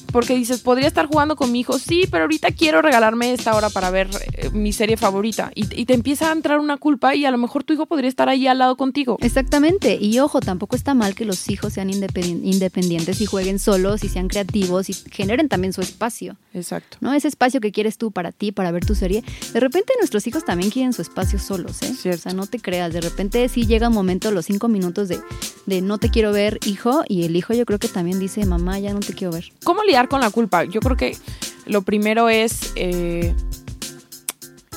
Porque 0.11 0.35
dices, 0.35 0.61
podría 0.61 0.87
estar 0.87 1.07
jugando 1.07 1.35
con 1.35 1.51
mi 1.51 1.61
hijo, 1.61 1.79
sí, 1.79 2.03
pero 2.11 2.23
ahorita 2.23 2.51
quiero 2.51 2.81
regalarme 2.81 3.33
esta 3.33 3.55
hora 3.55 3.69
para 3.69 3.89
ver 3.91 4.09
eh, 4.33 4.49
mi 4.51 4.73
serie 4.73 4.97
favorita. 4.97 5.51
Y, 5.55 5.81
y 5.81 5.85
te 5.85 5.93
empieza 5.93 6.29
a 6.29 6.33
entrar 6.33 6.59
una 6.59 6.77
culpa 6.77 7.15
y 7.15 7.25
a 7.25 7.31
lo 7.31 7.37
mejor 7.37 7.63
tu 7.63 7.73
hijo 7.73 7.85
podría 7.85 8.09
estar 8.09 8.29
ahí 8.29 8.47
al 8.47 8.57
lado 8.59 8.75
contigo. 8.77 9.17
Exactamente. 9.21 9.97
Y 9.99 10.19
ojo, 10.19 10.39
tampoco 10.41 10.75
está 10.75 10.93
mal 10.93 11.15
que 11.15 11.25
los 11.25 11.49
hijos 11.49 11.73
sean 11.73 11.89
independien- 11.89 12.41
independientes 12.43 13.21
y 13.21 13.25
jueguen 13.25 13.59
solos 13.59 14.03
y 14.03 14.09
sean 14.09 14.27
creativos 14.27 14.89
y 14.89 14.93
generen 14.93 15.47
también 15.49 15.73
su 15.73 15.81
espacio. 15.81 16.35
Exacto. 16.53 16.97
¿No? 16.99 17.13
Ese 17.13 17.27
espacio 17.27 17.61
que 17.61 17.71
quieres 17.71 17.97
tú 17.97 18.11
para 18.11 18.31
ti, 18.31 18.51
para 18.51 18.71
ver 18.71 18.85
tu 18.85 18.95
serie. 18.95 19.23
De 19.53 19.59
repente 19.59 19.93
nuestros 19.99 20.27
hijos 20.27 20.43
también 20.43 20.69
quieren 20.71 20.93
su 20.93 21.01
espacio 21.01 21.39
solos, 21.39 21.81
¿eh? 21.81 21.93
Cierto. 21.93 22.19
O 22.19 22.23
sea, 22.23 22.33
no 22.33 22.47
te 22.47 22.59
creas. 22.59 22.93
De 22.93 23.01
repente 23.01 23.47
sí 23.49 23.65
llega 23.65 23.87
un 23.87 23.93
momento, 23.93 24.31
los 24.31 24.45
cinco 24.45 24.67
minutos 24.67 25.07
de, 25.07 25.19
de 25.65 25.81
no 25.81 25.97
te 25.97 26.09
quiero 26.09 26.31
ver, 26.31 26.59
hijo, 26.65 27.03
y 27.07 27.23
el 27.23 27.35
hijo 27.35 27.53
yo 27.53 27.65
creo 27.65 27.79
que 27.79 27.87
también 27.87 28.19
dice, 28.19 28.45
mamá, 28.45 28.79
ya 28.79 28.93
no 28.93 28.99
te 28.99 29.13
quiero 29.13 29.31
ver. 29.33 29.51
¿Cómo 29.63 29.83
lidiar 30.01 30.09
con 30.09 30.21
la 30.21 30.29
culpa? 30.29 30.63
Yo 30.63 30.79
creo 30.79 30.97
que 30.97 31.17
lo 31.65 31.81
primero 31.83 32.29
es 32.29 32.73
eh, 32.75 33.35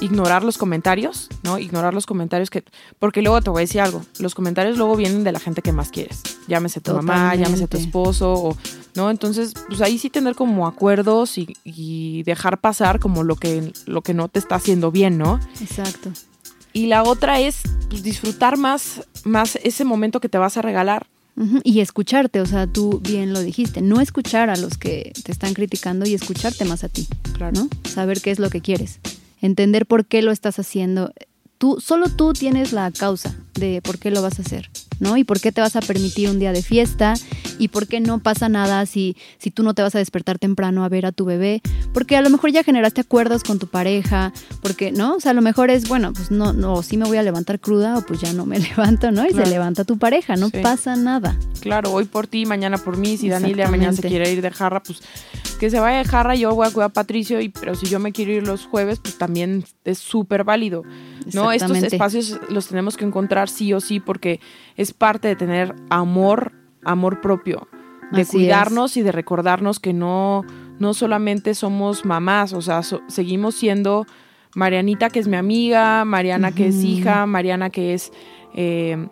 ignorar 0.01 0.45
los 0.45 0.59
comentarios, 0.59 1.29
¿no? 1.43 1.59
Ignorar 1.59 1.95
los 1.95 2.07
comentarios 2.07 2.51
que... 2.51 2.65
Porque 2.99 3.23
luego 3.23 3.41
te 3.41 3.51
voy 3.51 3.61
a 3.61 3.67
decir 3.67 3.81
algo, 3.81 4.03
los 4.19 4.35
comentarios 4.35 4.77
luego 4.77 4.97
vienen 4.97 5.25
de 5.25 5.33
la 5.33 5.41
gente 5.41 5.63
que 5.63 5.73
más 5.73 5.91
quieres. 5.91 6.23
Llámese 6.47 6.81
tu 6.81 6.93
mamá, 6.93 7.35
llámese 7.35 7.67
tu 7.69 7.77
esposo, 7.77 8.33
o, 8.35 8.57
¿no? 8.95 9.11
Entonces, 9.11 9.55
pues 9.69 9.81
ahí 9.81 9.99
sí 9.99 10.11
tener 10.11 10.35
como 10.35 10.67
acuerdos 10.67 11.39
y, 11.39 11.57
y 11.65 12.23
dejar 12.25 12.61
pasar 12.61 13.01
como 13.01 13.23
lo 13.23 13.37
que, 13.37 13.73
lo 13.87 14.03
que 14.03 14.15
no 14.15 14.29
te 14.29 14.39
está 14.39 14.57
haciendo 14.57 14.91
bien, 14.91 15.17
¿no? 15.17 15.41
Exacto. 15.61 16.11
Y 16.75 16.87
la 16.87 17.05
otra 17.05 17.41
es 17.41 17.63
pues, 17.89 18.03
disfrutar 18.03 18.59
más, 18.59 19.07
más 19.25 19.57
ese 19.63 19.85
momento 19.85 20.21
que 20.21 20.29
te 20.29 20.39
vas 20.39 20.57
a 20.57 20.63
regalar. 20.63 21.07
Y 21.65 21.81
escucharte, 21.81 22.41
o 22.41 22.47
sea, 22.47 22.67
tú 22.67 23.01
bien 23.03 23.33
lo 23.33 23.41
dijiste, 23.41 23.81
no 23.83 24.01
escuchar 24.01 24.51
a 24.51 24.57
los 24.57 24.79
que 24.79 25.13
te 25.25 25.33
están 25.33 25.53
criticando 25.55 26.07
y 26.07 26.15
escucharte 26.15 26.65
más 26.65 26.85
a 26.85 26.89
ti, 26.89 27.09
Claro. 27.33 27.53
¿no? 27.61 27.69
Saber 27.89 28.21
qué 28.21 28.31
es 28.31 28.39
lo 28.39 28.51
que 28.51 28.61
quieres, 28.61 29.01
entender 29.41 29.85
por 29.87 30.07
qué 30.07 30.23
lo 30.23 30.31
estás 30.31 30.59
haciendo. 30.59 31.13
Tú, 31.59 31.79
solo 31.81 32.09
tú 32.09 32.33
tienes 32.33 32.73
la 32.73 32.91
causa 32.91 33.35
de 33.55 33.81
por 33.83 33.99
qué 33.99 34.11
lo 34.11 34.21
vas 34.23 34.39
a 34.39 34.43
hacer, 34.43 34.71
¿no? 34.99 35.17
Y 35.17 35.25
por 35.25 35.41
qué 35.41 35.53
te 35.53 35.61
vas 35.61 35.77
a 35.77 35.81
permitir 35.81 36.29
un 36.29 36.39
día 36.41 36.53
de 36.53 36.63
fiesta 36.63 37.15
y 37.59 37.69
por 37.69 37.87
qué 37.87 38.01
no 38.01 38.19
pasa 38.19 38.49
nada 38.49 38.85
si, 38.87 39.17
si 39.39 39.51
tú 39.51 39.63
no 39.63 39.73
te 39.73 39.81
vas 39.83 39.95
a 39.95 39.99
despertar 39.99 40.39
temprano 40.39 40.85
a 40.85 40.89
ver 40.89 41.07
a 41.07 41.13
tu 41.13 41.25
bebé, 41.25 41.63
porque 41.95 42.17
a 42.17 42.23
lo 42.23 42.29
mejor 42.29 42.51
ya 42.51 42.65
generaste 42.65 43.01
acuerdos 43.03 43.45
con 43.45 43.59
tu 43.61 43.69
pareja, 43.69 44.33
porque, 44.63 44.91
¿no? 44.91 45.15
O 45.15 45.21
sea, 45.21 45.31
a 45.31 45.35
lo 45.35 45.43
mejor 45.43 45.71
es, 45.71 45.89
bueno, 45.89 46.13
pues 46.13 46.31
no, 46.33 46.53
no, 46.53 46.83
sí 46.83 46.97
me 46.97 47.07
voy 47.07 47.17
a 47.19 47.23
levantar 47.23 47.61
cruda 47.61 47.97
o 47.99 48.03
pues 48.05 48.21
ya 48.21 48.33
no 48.33 48.45
me 48.47 48.59
levanto, 48.59 49.11
¿no? 49.13 49.25
Y 49.25 49.29
Claro. 49.31 49.45
se 49.47 49.51
levanta 49.51 49.85
tu 49.85 49.97
pareja, 49.97 50.35
no 50.37 50.49
Sí. 50.49 50.59
pasa 50.61 50.97
nada. 50.97 51.39
Claro, 51.61 51.93
hoy 51.93 52.05
por 52.05 52.27
ti, 52.27 52.45
mañana 52.47 52.77
por 52.79 52.97
mí. 52.99 53.17
Si 53.17 53.29
Daniela 53.29 53.71
mañana 53.71 53.93
se 53.93 54.03
quiere 54.03 54.31
ir 54.33 54.43
de 54.43 54.51
jarra, 54.51 54.83
pues 54.83 55.01
que 55.57 55.71
se 55.71 55.79
vaya 55.81 55.99
de 55.99 56.05
jarra. 56.05 56.35
Yo 56.35 56.55
voy 56.55 56.67
a 56.67 56.71
cuidar 56.71 56.91
a 56.91 56.93
Patricio, 56.93 57.41
y, 57.41 57.49
pero 57.49 57.75
si 57.75 57.87
yo 57.87 57.99
me 57.99 58.13
quiero 58.13 58.33
ir 58.33 58.47
los 58.47 58.67
jueves, 58.67 58.99
pues 59.01 59.17
también 59.19 59.65
es 59.85 59.99
súper 59.99 60.45
válido. 60.45 60.83
¿no? 61.35 61.51
Estos 61.53 61.71
espacios 61.95 62.41
los 62.49 62.67
tenemos 62.69 62.97
que 62.97 63.05
encontrar 63.05 63.49
sí 63.49 63.73
o 63.73 63.81
sí 63.81 64.01
porque 64.01 64.41
es 64.77 64.93
parte 64.93 65.29
de 65.29 65.37
tener 65.37 65.75
amor, 65.91 66.53
amor 66.85 67.21
propio. 67.21 67.69
De 68.13 68.23
Así 68.23 68.33
cuidarnos 68.33 68.97
y 68.97 69.03
de 69.03 69.13
recordarnos 69.13 69.81
que 69.81 69.93
no, 69.93 70.45
no 70.79 70.93
solamente 70.95 71.55
somos 71.55 72.05
mamás, 72.05 72.53
o 72.53 72.61
sea, 72.63 72.83
so- 72.83 73.01
seguimos 73.09 73.55
siendo 73.55 74.07
Marianita, 74.55 75.09
que 75.11 75.19
es 75.19 75.27
mi 75.27 75.37
amiga, 75.37 76.05
Mariana, 76.05 76.53
que 76.53 76.69
es 76.69 76.77
hija, 76.85 77.27
Mariana, 77.27 77.71
que 77.71 77.95
es, 77.95 78.13
eh, 78.55 79.09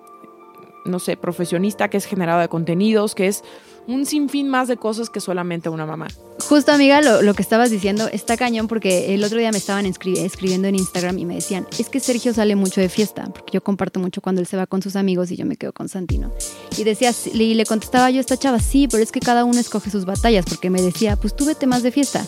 no 0.84 0.98
sé, 0.98 1.16
profesionista, 1.16 1.88
que 1.88 1.96
es 1.96 2.04
generadora 2.04 2.42
de 2.42 2.48
contenidos, 2.48 3.14
que 3.14 3.26
es 3.28 3.42
un 3.86 4.06
sinfín 4.06 4.48
más 4.48 4.68
de 4.68 4.76
cosas 4.76 5.10
que 5.10 5.20
solamente 5.20 5.68
una 5.68 5.86
mamá. 5.86 6.08
Justo, 6.48 6.72
amiga, 6.72 7.00
lo, 7.00 7.22
lo 7.22 7.34
que 7.34 7.42
estabas 7.42 7.70
diciendo 7.70 8.08
está 8.08 8.36
cañón 8.36 8.68
porque 8.68 9.14
el 9.14 9.24
otro 9.24 9.38
día 9.38 9.50
me 9.52 9.58
estaban 9.58 9.86
escri- 9.86 10.18
escribiendo 10.18 10.68
en 10.68 10.74
Instagram 10.76 11.18
y 11.18 11.24
me 11.24 11.34
decían, 11.34 11.66
es 11.78 11.88
que 11.88 12.00
Sergio 12.00 12.32
sale 12.34 12.56
mucho 12.56 12.80
de 12.80 12.88
fiesta, 12.88 13.24
porque 13.24 13.52
yo 13.52 13.62
comparto 13.62 14.00
mucho 14.00 14.20
cuando 14.20 14.40
él 14.40 14.46
se 14.46 14.56
va 14.56 14.66
con 14.66 14.82
sus 14.82 14.96
amigos 14.96 15.30
y 15.30 15.36
yo 15.36 15.46
me 15.46 15.56
quedo 15.56 15.72
con 15.72 15.88
Santino. 15.88 16.32
Y 16.76 16.84
decía, 16.84 17.12
y 17.32 17.54
le 17.54 17.66
contestaba 17.66 18.10
yo 18.10 18.18
a 18.18 18.20
esta 18.20 18.36
chava, 18.36 18.60
sí, 18.60 18.88
pero 18.88 19.02
es 19.02 19.12
que 19.12 19.20
cada 19.20 19.44
uno 19.44 19.58
escoge 19.58 19.90
sus 19.90 20.04
batallas, 20.04 20.44
porque 20.48 20.70
me 20.70 20.82
decía, 20.82 21.16
pues 21.16 21.34
tú 21.34 21.44
vete 21.44 21.66
más 21.66 21.82
de 21.82 21.92
fiesta. 21.92 22.24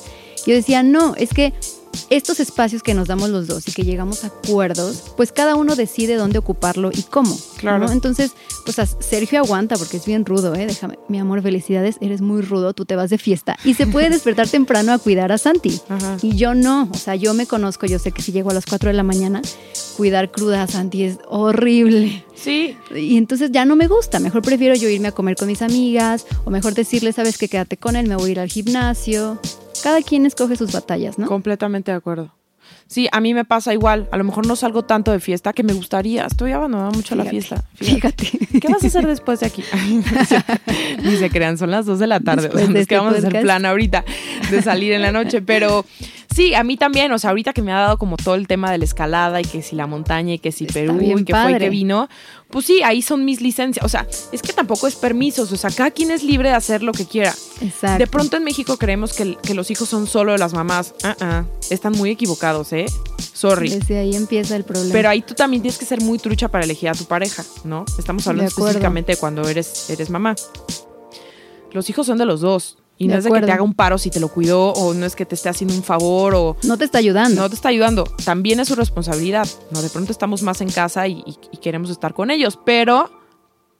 Yo 0.47 0.55
decía, 0.55 0.83
no, 0.83 1.15
es 1.17 1.31
que 1.31 1.55
estos 2.11 2.41
espacios 2.41 2.83
que 2.83 2.95
nos 2.95 3.09
damos 3.09 3.31
los 3.31 3.47
dos 3.47 3.69
y 3.69 3.73
que 3.73 3.85
llegamos 3.85 4.25
a 4.25 4.29
acuerdos, 4.29 5.03
pues 5.17 5.33
cada 5.33 5.55
uno 5.55 5.77
decide 5.77 6.17
dónde 6.17 6.39
ocuparlo 6.39 6.91
y 6.93 7.03
cómo. 7.03 7.37
Claro. 7.57 7.87
¿no? 7.87 7.93
Entonces, 7.93 8.33
pues 8.65 8.77
Sergio 9.01 9.39
aguanta 9.39 9.77
porque 9.77 9.97
es 9.97 10.07
bien 10.07 10.25
rudo, 10.25 10.55
¿eh? 10.55 10.67
Déjame, 10.67 10.99
mi 11.09 11.19
amor, 11.19 11.43
felicidades, 11.43 11.97
eres 12.01 12.21
muy 12.21 12.43
rudo, 12.43 12.73
tú 12.73 12.85
te 12.85 12.97
vas 12.97 13.11
de 13.11 13.19
fiesta. 13.19 13.57
Y 13.65 13.75
se 13.75 13.87
puede 13.87 14.11
despertar 14.11 14.49
temprano 14.49 14.93
a 14.93 14.99
cuidar 14.99 15.33
a 15.33 15.39
Santi. 15.39 15.81
Ajá. 15.89 16.17
Y 16.23 16.37
yo 16.37 16.55
no, 16.55 16.89
o 16.93 16.97
sea, 16.97 17.15
yo 17.15 17.35
me 17.35 17.47
conozco, 17.47 17.87
yo 17.87 17.99
sé 17.99 18.13
que 18.13 18.23
si 18.23 18.33
llego 18.33 18.51
a 18.51 18.55
las 18.55 18.67
4 18.67 18.89
de 18.89 18.95
la 18.95 19.03
mañana, 19.03 19.43
cuidar 19.97 20.31
cruda 20.31 20.63
a 20.63 20.67
Santi 20.67 21.05
es 21.05 21.19
horrible. 21.29 22.25
Sí, 22.35 22.77
Y 22.95 23.17
entonces 23.17 23.51
ya 23.53 23.65
no 23.65 23.77
me 23.77 23.87
gusta, 23.87 24.19
mejor 24.19 24.43
prefiero 24.43 24.75
yo 24.75 24.89
irme 24.89 25.09
a 25.09 25.13
comer 25.13 25.37
con 25.37 25.49
mis 25.49 25.63
amigas, 25.63 26.27
o 26.45 26.51
mejor 26.51 26.75
decirle, 26.75 27.13
sabes 27.13 27.39
que 27.39 27.49
quédate 27.49 27.77
con 27.77 27.97
él, 27.97 28.09
me 28.09 28.17
voy 28.17 28.31
a 28.31 28.33
ir 28.33 28.41
al 28.41 28.49
gimnasio. 28.49 29.41
Cada 29.85 30.03
quien 30.03 30.27
escoge 30.27 30.57
sus 30.57 30.73
batallas, 30.73 31.17
¿no? 31.19 31.29
Completamente 31.29 31.93
de 31.93 31.97
acuerdo. 31.99 32.35
Sí, 32.87 33.09
a 33.13 33.21
mí 33.21 33.35
me 33.35 33.45
pasa 33.45 33.73
igual. 33.75 34.09
A 34.11 34.17
lo 34.17 34.25
mejor 34.25 34.47
no 34.47 34.57
salgo 34.57 34.85
tanto 34.85 35.13
de 35.13 35.21
fiesta 35.21 35.53
que 35.53 35.63
me 35.63 35.73
gustaría. 35.75 36.25
Estoy 36.27 36.53
abandonada 36.53 36.91
mucho 36.91 37.15
a 37.15 37.19
la 37.19 37.25
Fíjate, 37.25 37.41
fiesta. 37.47 37.65
Fíjate. 37.75 38.25
Fíjate. 38.25 38.61
¿Qué 38.61 38.69
vas 38.73 38.83
a 38.83 38.87
hacer 38.87 39.07
después 39.07 39.41
de 39.41 39.47
aquí? 39.47 39.63
Ni 41.03 41.17
se 41.17 41.31
crean, 41.31 41.59
son 41.59 41.71
las 41.71 41.87
2 41.87 41.99
de 41.99 42.07
la 42.07 42.21
tarde. 42.21 42.43
Después 42.45 42.65
O 42.65 42.67
sea, 42.67 42.75
de 42.75 42.81
es 42.81 42.87
que 42.87 42.95
este 42.95 42.99
vamos 42.99 43.15
a 43.15 43.19
hacer 43.19 43.29
podcast. 43.31 43.45
plan 43.45 43.67
ahorita 43.67 44.05
de 44.51 44.63
salir 44.63 44.93
en 44.95 45.03
la 45.03 45.13
noche. 45.13 45.43
Pero 45.43 45.85
sí, 46.35 46.55
a 46.55 46.65
mí 46.65 46.77
también. 46.77 47.13
O 47.13 47.19
sea, 47.19 47.31
ahorita 47.31 47.53
que 47.53 47.63
me 47.63 47.73
ha 47.73 47.81
dado 47.81 47.99
como 47.99 48.17
todo 48.17 48.35
el 48.35 48.47
tema 48.47 48.71
de 48.71 48.79
la 48.79 48.85
escalada 48.85 49.41
y 49.41 49.45
que 49.45 49.63
si 49.63 49.77
la 49.77 49.87
montaña 49.87 50.35
y 50.35 50.39
que 50.39 50.53
si 50.53 50.65
Está 50.65 50.81
Perú 50.81 50.99
y 51.01 51.25
que 51.25 51.33
fue 51.33 51.53
y 51.53 51.59
que 51.59 51.71
vino. 51.71 52.09
Pues 52.51 52.67
sí, 52.67 52.83
ahí 52.83 53.03
son 53.03 53.25
mis 53.25 53.41
licencias. 53.41 53.85
O 53.85 53.89
sea, 53.89 54.07
es 54.33 54.43
que 54.43 54.53
tampoco 54.53 54.87
es 54.87 54.97
permisos. 54.97 55.51
O 55.53 55.57
sea, 55.57 55.71
cada 55.71 55.91
quien 55.91 56.11
es 56.11 56.23
libre 56.23 56.51
de 56.51 56.55
hacer 56.55 56.83
lo 56.83 56.93
que 56.93 57.07
quiera. 57.07 57.35
Exacto. 57.61 57.99
De 57.99 58.07
pronto 58.07 58.37
en 58.37 58.45
México 58.45 58.77
creemos 58.77 59.13
que, 59.13 59.37
que 59.37 59.55
los 59.55 59.71
hijos 59.71 59.89
son 59.89 60.07
solo 60.07 60.33
de 60.33 60.39
las 60.39 60.53
mamás. 60.53 60.95
Ah, 61.03 61.17
ah, 61.21 61.45
están 61.71 61.93
muy 61.93 62.11
equivocados, 62.11 62.73
¿eh? 62.73 62.87
Sorry. 63.33 63.71
Desde 63.71 63.99
ahí 63.99 64.15
empieza 64.15 64.57
el 64.57 64.65
problema. 64.65 64.93
Pero 64.93 65.09
ahí 65.09 65.23
tú 65.23 65.35
también 65.35 65.63
tienes 65.63 65.79
que 65.79 65.85
ser 65.85 66.01
muy 66.01 66.19
trucha 66.19 66.49
para 66.49 66.65
elegir 66.65 66.89
a 66.89 66.95
tu 66.95 67.05
pareja, 67.05 67.45
¿no? 67.65 67.85
Estamos 67.99 68.27
hablando 68.27 68.49
De 68.49 68.49
específicamente 68.49 69.13
de 69.13 69.19
cuando 69.19 69.49
eres, 69.49 69.91
eres 69.91 70.11
mamá. 70.11 70.37
Los 71.73 71.91
hijos 71.91 72.07
son 72.07 72.19
de 72.19 72.27
los 72.27 72.41
dos. 72.41 72.79
Y 72.97 73.09
De 73.09 73.13
no 73.15 73.19
es 73.19 73.25
de 73.25 73.31
que 73.33 73.41
te 73.41 73.51
haga 73.53 73.63
un 73.65 73.75
paro 73.75 73.99
si 73.99 74.09
te 74.11 74.21
lo 74.21 74.29
cuidó, 74.29 74.71
o 74.73 74.95
no 74.95 75.05
es 75.05 75.17
que 75.17 75.27
te 75.27 75.35
esté 75.35 75.49
haciendo 75.49 75.75
un 75.75 75.83
favor, 75.83 76.35
o 76.37 76.57
no 76.63 76.77
te 76.79 76.85
está 76.85 76.99
ayudando. 76.99 77.43
no 77.43 77.49
te 77.49 77.57
está 77.57 77.69
ayudando. 77.69 78.05
También 78.25 78.61
es 78.61 78.69
su 78.69 78.77
responsabilidad. 78.77 79.49
No, 79.73 79.83
de 79.83 79.89
pronto 79.91 80.13
estamos 80.13 80.43
más 80.43 80.61
en 80.61 80.71
casa 80.71 81.09
y, 81.09 81.23
y- 81.27 81.37
y 81.53 81.57
queremos 81.59 81.91
estar 81.91 82.15
con 82.15 82.31
ellos, 82.31 82.59
pero 82.65 83.11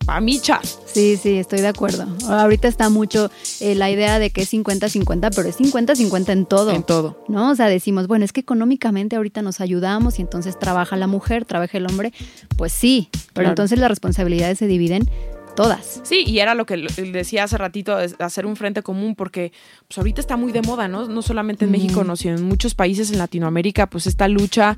a 0.07 0.21
michas. 0.21 0.79
Sí, 0.85 1.17
sí, 1.17 1.39
estoy 1.39 1.61
de 1.63 1.69
acuerdo. 1.69 2.07
Ahorita 2.29 2.69
está 2.69 2.91
mucho 2.91 3.31
eh, 3.61 3.75
la 3.75 3.91
idea 3.91 4.19
de 4.19 4.29
que 4.31 4.43
es 4.43 4.53
50-50, 4.53 5.31
pero 5.35 5.49
es 5.49 5.57
50-50 5.59 6.29
en 6.33 6.45
todo. 6.45 6.73
En 6.73 6.83
todo. 6.83 7.25
¿No? 7.29 7.51
O 7.53 7.55
sea, 7.55 7.69
decimos, 7.69 8.07
bueno, 8.07 8.25
es 8.27 8.33
que 8.33 8.41
económicamente 8.41 9.17
ahorita 9.17 9.41
nos 9.41 9.61
ayudamos 9.63 10.19
y 10.19 10.23
entonces 10.23 10.59
trabaja 10.59 10.97
la 10.97 11.07
mujer, 11.07 11.47
trabaja 11.47 11.79
el 11.79 11.87
hombre. 11.87 12.13
Pues 12.59 12.73
sí, 12.73 13.09
pero 13.13 13.33
Claro. 13.45 13.49
entonces 13.51 13.79
las 13.79 13.89
responsabilidades 13.89 14.59
se 14.59 14.67
dividen 14.67 15.09
todas. 15.55 16.01
Sí, 16.05 16.25
y 16.27 16.39
era 16.41 16.55
lo 16.55 16.67
que 16.67 16.77
decía 16.77 17.45
hace 17.45 17.59
ratito, 17.59 17.97
hacer 18.19 18.47
un 18.47 18.57
frente 18.57 18.83
común, 18.83 19.15
porque 19.15 19.53
pues 19.89 19.99
ahorita 19.99 20.21
está 20.21 20.37
muy 20.37 20.53
de 20.53 20.63
moda, 20.63 20.89
¿no? 20.89 21.07
No 21.09 21.23
solamente 21.23 21.65
en. 21.65 21.71
México, 21.71 22.05
no, 22.05 22.17
sino 22.17 22.37
en 22.37 22.45
muchos 22.45 22.75
países 22.75 23.11
en 23.11 23.19
Latinoamérica, 23.19 23.89
pues 23.89 24.07
esta 24.07 24.29
lucha 24.29 24.77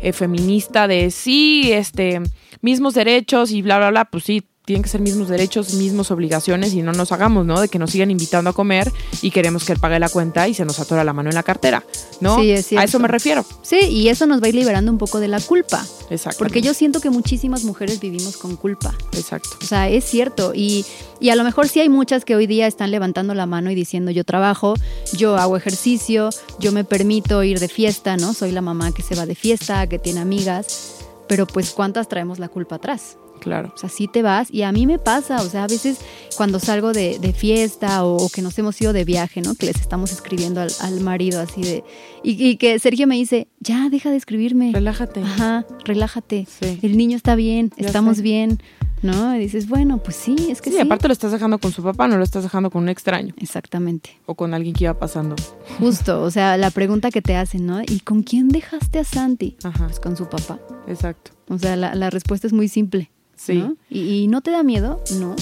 eh, 0.00 0.12
feminista 0.12 0.88
de 0.88 1.10
sí, 1.10 1.72
este, 1.72 2.20
mismos 2.60 2.94
derechos 2.94 3.50
y 3.52 3.62
bla, 3.62 3.78
bla, 3.78 3.90
bla, 3.90 4.04
pues 4.06 4.24
sí, 4.24 4.44
tienen 4.68 4.82
que 4.82 4.90
ser 4.90 5.00
mismos 5.00 5.28
derechos, 5.28 5.72
mismas 5.72 6.10
obligaciones 6.10 6.74
y 6.74 6.82
no 6.82 6.92
nos 6.92 7.10
hagamos, 7.10 7.46
¿no? 7.46 7.58
De 7.58 7.70
que 7.70 7.78
nos 7.78 7.90
sigan 7.90 8.10
invitando 8.10 8.50
a 8.50 8.52
comer 8.52 8.92
y 9.22 9.30
queremos 9.30 9.64
que 9.64 9.72
él 9.72 9.78
pague 9.78 9.98
la 9.98 10.10
cuenta 10.10 10.46
y 10.46 10.52
se 10.52 10.66
nos 10.66 10.78
atora 10.78 11.04
la 11.04 11.14
mano 11.14 11.30
en 11.30 11.34
la 11.34 11.42
cartera, 11.42 11.82
¿no? 12.20 12.38
Sí, 12.38 12.50
es 12.50 12.70
a 12.74 12.84
eso 12.84 12.98
me 12.98 13.08
refiero. 13.08 13.46
Sí, 13.62 13.78
y 13.88 14.10
eso 14.10 14.26
nos 14.26 14.42
va 14.42 14.46
a 14.46 14.48
ir 14.50 14.54
liberando 14.54 14.92
un 14.92 14.98
poco 14.98 15.20
de 15.20 15.28
la 15.28 15.40
culpa. 15.40 15.86
Exacto. 16.10 16.38
Porque 16.38 16.60
yo 16.60 16.74
siento 16.74 17.00
que 17.00 17.08
muchísimas 17.08 17.64
mujeres 17.64 17.98
vivimos 17.98 18.36
con 18.36 18.56
culpa. 18.56 18.94
Exacto. 19.16 19.48
O 19.62 19.64
sea, 19.64 19.88
es 19.88 20.04
cierto. 20.04 20.52
Y, 20.54 20.84
y 21.18 21.30
a 21.30 21.34
lo 21.36 21.44
mejor 21.44 21.66
sí 21.66 21.80
hay 21.80 21.88
muchas 21.88 22.26
que 22.26 22.36
hoy 22.36 22.46
día 22.46 22.66
están 22.66 22.90
levantando 22.90 23.32
la 23.32 23.46
mano 23.46 23.70
y 23.70 23.74
diciendo 23.74 24.10
yo 24.10 24.24
trabajo, 24.24 24.74
yo 25.14 25.38
hago 25.38 25.56
ejercicio, 25.56 26.28
yo 26.58 26.72
me 26.72 26.84
permito 26.84 27.42
ir 27.42 27.58
de 27.58 27.68
fiesta, 27.68 28.18
¿no? 28.18 28.34
Soy 28.34 28.52
la 28.52 28.60
mamá 28.60 28.92
que 28.92 29.00
se 29.00 29.14
va 29.14 29.24
de 29.24 29.34
fiesta, 29.34 29.86
que 29.86 29.98
tiene 29.98 30.20
amigas. 30.20 31.06
pero 31.26 31.46
pues 31.46 31.70
cuántas 31.70 32.06
traemos 32.08 32.38
la 32.38 32.48
culpa 32.48 32.76
atrás. 32.76 33.16
Claro. 33.38 33.72
O 33.74 33.78
sea, 33.78 33.88
sí 33.88 34.08
te 34.08 34.22
vas 34.22 34.48
y 34.52 34.62
a 34.62 34.72
mí 34.72 34.86
me 34.86 34.98
pasa, 34.98 35.42
o 35.42 35.48
sea, 35.48 35.64
a 35.64 35.66
veces 35.66 35.98
cuando 36.36 36.58
salgo 36.60 36.92
de, 36.92 37.18
de 37.18 37.32
fiesta 37.32 38.04
o, 38.04 38.16
o 38.16 38.28
que 38.28 38.42
nos 38.42 38.58
hemos 38.58 38.80
ido 38.80 38.92
de 38.92 39.04
viaje, 39.04 39.40
¿no? 39.40 39.54
Que 39.54 39.66
les 39.66 39.76
estamos 39.80 40.12
escribiendo 40.12 40.60
al, 40.60 40.70
al 40.80 41.00
marido 41.00 41.40
así 41.40 41.62
de... 41.62 41.84
Y, 42.22 42.42
y 42.44 42.56
que 42.56 42.78
Sergio 42.78 43.06
me 43.06 43.14
dice, 43.16 43.48
ya, 43.60 43.88
deja 43.90 44.10
de 44.10 44.16
escribirme. 44.16 44.72
Relájate. 44.72 45.20
Ajá, 45.22 45.64
relájate. 45.84 46.46
Sí. 46.60 46.78
El 46.82 46.96
niño 46.96 47.16
está 47.16 47.34
bien, 47.36 47.70
Ya 47.76 47.86
estamos 47.86 48.16
sé. 48.16 48.22
bien, 48.22 48.60
¿no? 49.02 49.34
Y 49.36 49.38
dices, 49.38 49.68
bueno, 49.68 49.98
pues 49.98 50.16
sí, 50.16 50.34
es 50.50 50.60
que 50.60 50.70
Sí, 50.70 50.76
sí. 50.76 50.82
aparte 50.82 51.06
lo 51.08 51.12
estás 51.12 51.30
dejando 51.32 51.58
con 51.58 51.70
su 51.72 51.82
papá, 51.82 52.08
no 52.08 52.16
lo 52.18 52.24
estás 52.24 52.42
dejando 52.42 52.70
con 52.70 52.82
un 52.82 52.88
extraño 52.88 53.34
Exactamente. 53.38 54.10
o 54.26 54.34
con 54.34 54.52
alguien 54.54 54.74
que 54.74 54.84
iba 54.84 54.94
pasando. 54.98 55.36
Justo, 55.78 56.22
o 56.22 56.30
sea, 56.30 56.56
la 56.56 56.70
pregunta 56.70 57.10
que 57.10 57.22
te 57.22 57.36
hacen, 57.36 57.66
¿no? 57.66 57.80
¿Y 57.82 58.00
con 58.00 58.22
quién 58.22 58.48
dejaste 58.48 58.98
a 58.98 59.04
Santi? 59.04 59.56
Ajá, 59.62 59.86
Pues 59.86 60.00
con 60.00 60.16
su 60.16 60.28
papá. 60.28 60.58
exacto. 60.88 61.30
O 61.48 61.58
sea, 61.58 61.76
la, 61.76 61.94
la 61.94 62.10
respuesta 62.10 62.46
es 62.46 62.52
muy 62.52 62.68
simple. 62.68 63.10
Sí, 63.38 63.54
¿no? 63.54 63.76
¿Y, 63.88 64.24
y 64.24 64.28
no 64.28 64.40
te 64.40 64.50
da 64.50 64.62
miedo? 64.62 65.02
No. 65.12 65.34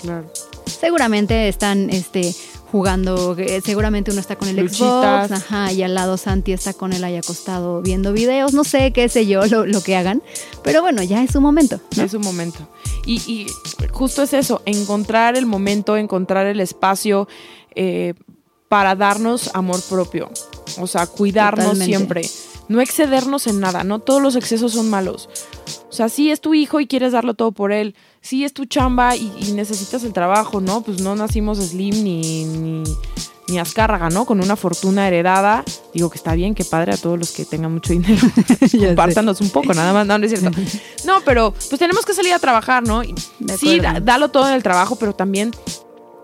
claro. 0.00 0.32
Seguramente 0.66 1.48
están 1.48 1.90
este, 1.90 2.34
jugando, 2.70 3.36
eh, 3.38 3.60
seguramente 3.64 4.10
uno 4.10 4.20
está 4.20 4.36
con 4.36 4.48
el 4.48 4.56
Luchitas. 4.56 5.28
Xbox, 5.28 5.42
ajá, 5.42 5.72
y 5.72 5.82
al 5.82 5.94
lado 5.94 6.16
Santi 6.16 6.52
está 6.52 6.72
con 6.72 6.92
él 6.92 7.04
ahí 7.04 7.16
acostado 7.16 7.82
viendo 7.82 8.12
videos, 8.12 8.54
no 8.54 8.64
sé, 8.64 8.92
qué 8.92 9.08
sé 9.08 9.26
yo, 9.26 9.44
lo, 9.46 9.66
lo 9.66 9.82
que 9.82 9.94
hagan. 9.96 10.22
Pero 10.64 10.80
bueno, 10.80 11.02
ya 11.02 11.22
es 11.22 11.32
su 11.32 11.40
momento. 11.40 11.80
¿no? 11.96 12.02
Es 12.02 12.14
un 12.14 12.22
momento. 12.22 12.60
Y, 13.04 13.20
y 13.30 13.46
justo 13.90 14.22
es 14.22 14.32
eso, 14.32 14.62
encontrar 14.64 15.36
el 15.36 15.44
momento, 15.44 15.96
encontrar 15.96 16.46
el 16.46 16.60
espacio 16.60 17.28
eh, 17.74 18.14
para 18.68 18.94
darnos 18.94 19.50
amor 19.54 19.82
propio. 19.82 20.30
O 20.78 20.86
sea, 20.86 21.06
cuidarnos 21.06 21.78
Totalmente. 21.78 21.96
siempre. 21.96 22.22
No 22.68 22.80
excedernos 22.80 23.46
en 23.46 23.60
nada, 23.60 23.84
no 23.84 23.98
todos 23.98 24.22
los 24.22 24.36
excesos 24.36 24.72
son 24.72 24.88
malos. 24.88 25.28
O 25.90 25.92
sea, 25.92 26.08
si 26.08 26.30
es 26.30 26.40
tu 26.40 26.54
hijo 26.54 26.80
y 26.80 26.86
quieres 26.86 27.12
darlo 27.12 27.34
todo 27.34 27.52
por 27.52 27.72
él, 27.72 27.94
si 28.20 28.44
es 28.44 28.52
tu 28.52 28.64
chamba 28.64 29.16
y, 29.16 29.32
y 29.38 29.52
necesitas 29.52 30.04
el 30.04 30.12
trabajo, 30.12 30.60
¿no? 30.60 30.82
Pues 30.82 31.02
no 31.02 31.14
nacimos 31.14 31.58
slim 31.58 32.02
ni, 32.02 32.44
ni, 32.44 32.84
ni 33.48 33.58
azcárraga, 33.58 34.08
¿no? 34.08 34.24
Con 34.24 34.40
una 34.40 34.56
fortuna 34.56 35.06
heredada. 35.06 35.64
Digo 35.92 36.08
que 36.10 36.16
está 36.16 36.34
bien, 36.34 36.54
que 36.54 36.64
padre 36.64 36.92
a 36.92 36.96
todos 36.96 37.18
los 37.18 37.32
que 37.32 37.44
tengan 37.44 37.72
mucho 37.72 37.92
dinero. 37.92 38.20
sé. 38.68 38.78
Compártanos 38.78 39.40
un 39.40 39.50
poco, 39.50 39.74
nada 39.74 39.92
más, 39.92 40.06
no, 40.06 40.18
no 40.18 40.24
es 40.24 40.38
cierto. 40.38 40.58
No, 41.04 41.20
pero 41.24 41.52
pues 41.52 41.78
tenemos 41.78 42.06
que 42.06 42.14
salir 42.14 42.32
a 42.32 42.38
trabajar, 42.38 42.82
¿no? 42.84 43.02
Sí, 43.58 43.80
dalo 44.02 44.30
todo 44.30 44.48
en 44.48 44.54
el 44.54 44.62
trabajo, 44.62 44.96
pero 44.96 45.14
también 45.14 45.50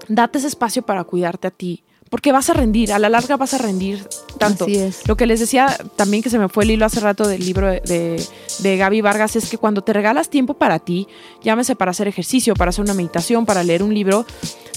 date 0.09 0.39
ese 0.39 0.47
espacio 0.47 0.83
para 0.83 1.05
cuidarte 1.05 1.49
a 1.49 1.51
ti. 1.51 1.83
Porque 2.11 2.33
vas 2.33 2.49
a 2.51 2.55
rendir, 2.55 2.93
a 2.93 2.99
la 2.99 3.09
larga 3.09 3.37
vas 3.37 3.55
a 3.55 3.59
rendir 3.59 4.07
tanto. 4.39 4.65
Así 4.65 4.77
es. 4.77 5.07
Lo 5.07 5.17
que 5.17 5.27
les 5.27 5.41
decía 5.41 5.77
también 5.97 6.23
que 6.23 6.31
se 6.31 6.39
me 6.39 6.49
fue 6.49 6.65
el 6.65 6.71
hilo 6.71 6.87
hace 6.87 7.01
rato 7.01 7.27
del 7.27 7.45
libro 7.45 7.69
de, 7.69 8.23
de, 8.61 8.77
Gaby 8.77 9.01
Vargas 9.01 9.37
es 9.37 9.51
que 9.51 9.59
cuando 9.59 9.83
te 9.83 9.93
regalas 9.93 10.31
tiempo 10.31 10.55
para 10.55 10.79
ti, 10.79 11.09
llámese 11.43 11.77
para 11.77 11.91
hacer 11.91 12.09
ejercicio, 12.09 12.55
para 12.55 12.71
hacer 12.71 12.85
una 12.85 12.95
meditación, 12.95 13.47
para 13.47 13.63
leer 13.63 13.83
un 13.83 13.93
libro, 13.93 14.25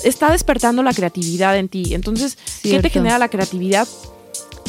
está 0.04 0.32
despertando 0.32 0.84
la 0.84 0.94
creatividad 0.94 1.58
en 1.58 1.70
ti. 1.70 1.94
Entonces, 1.94 2.38
¿qué 2.64 2.80
te 2.80 2.90
genera 2.90 3.18
la 3.18 3.30
creatividad? 3.30 3.88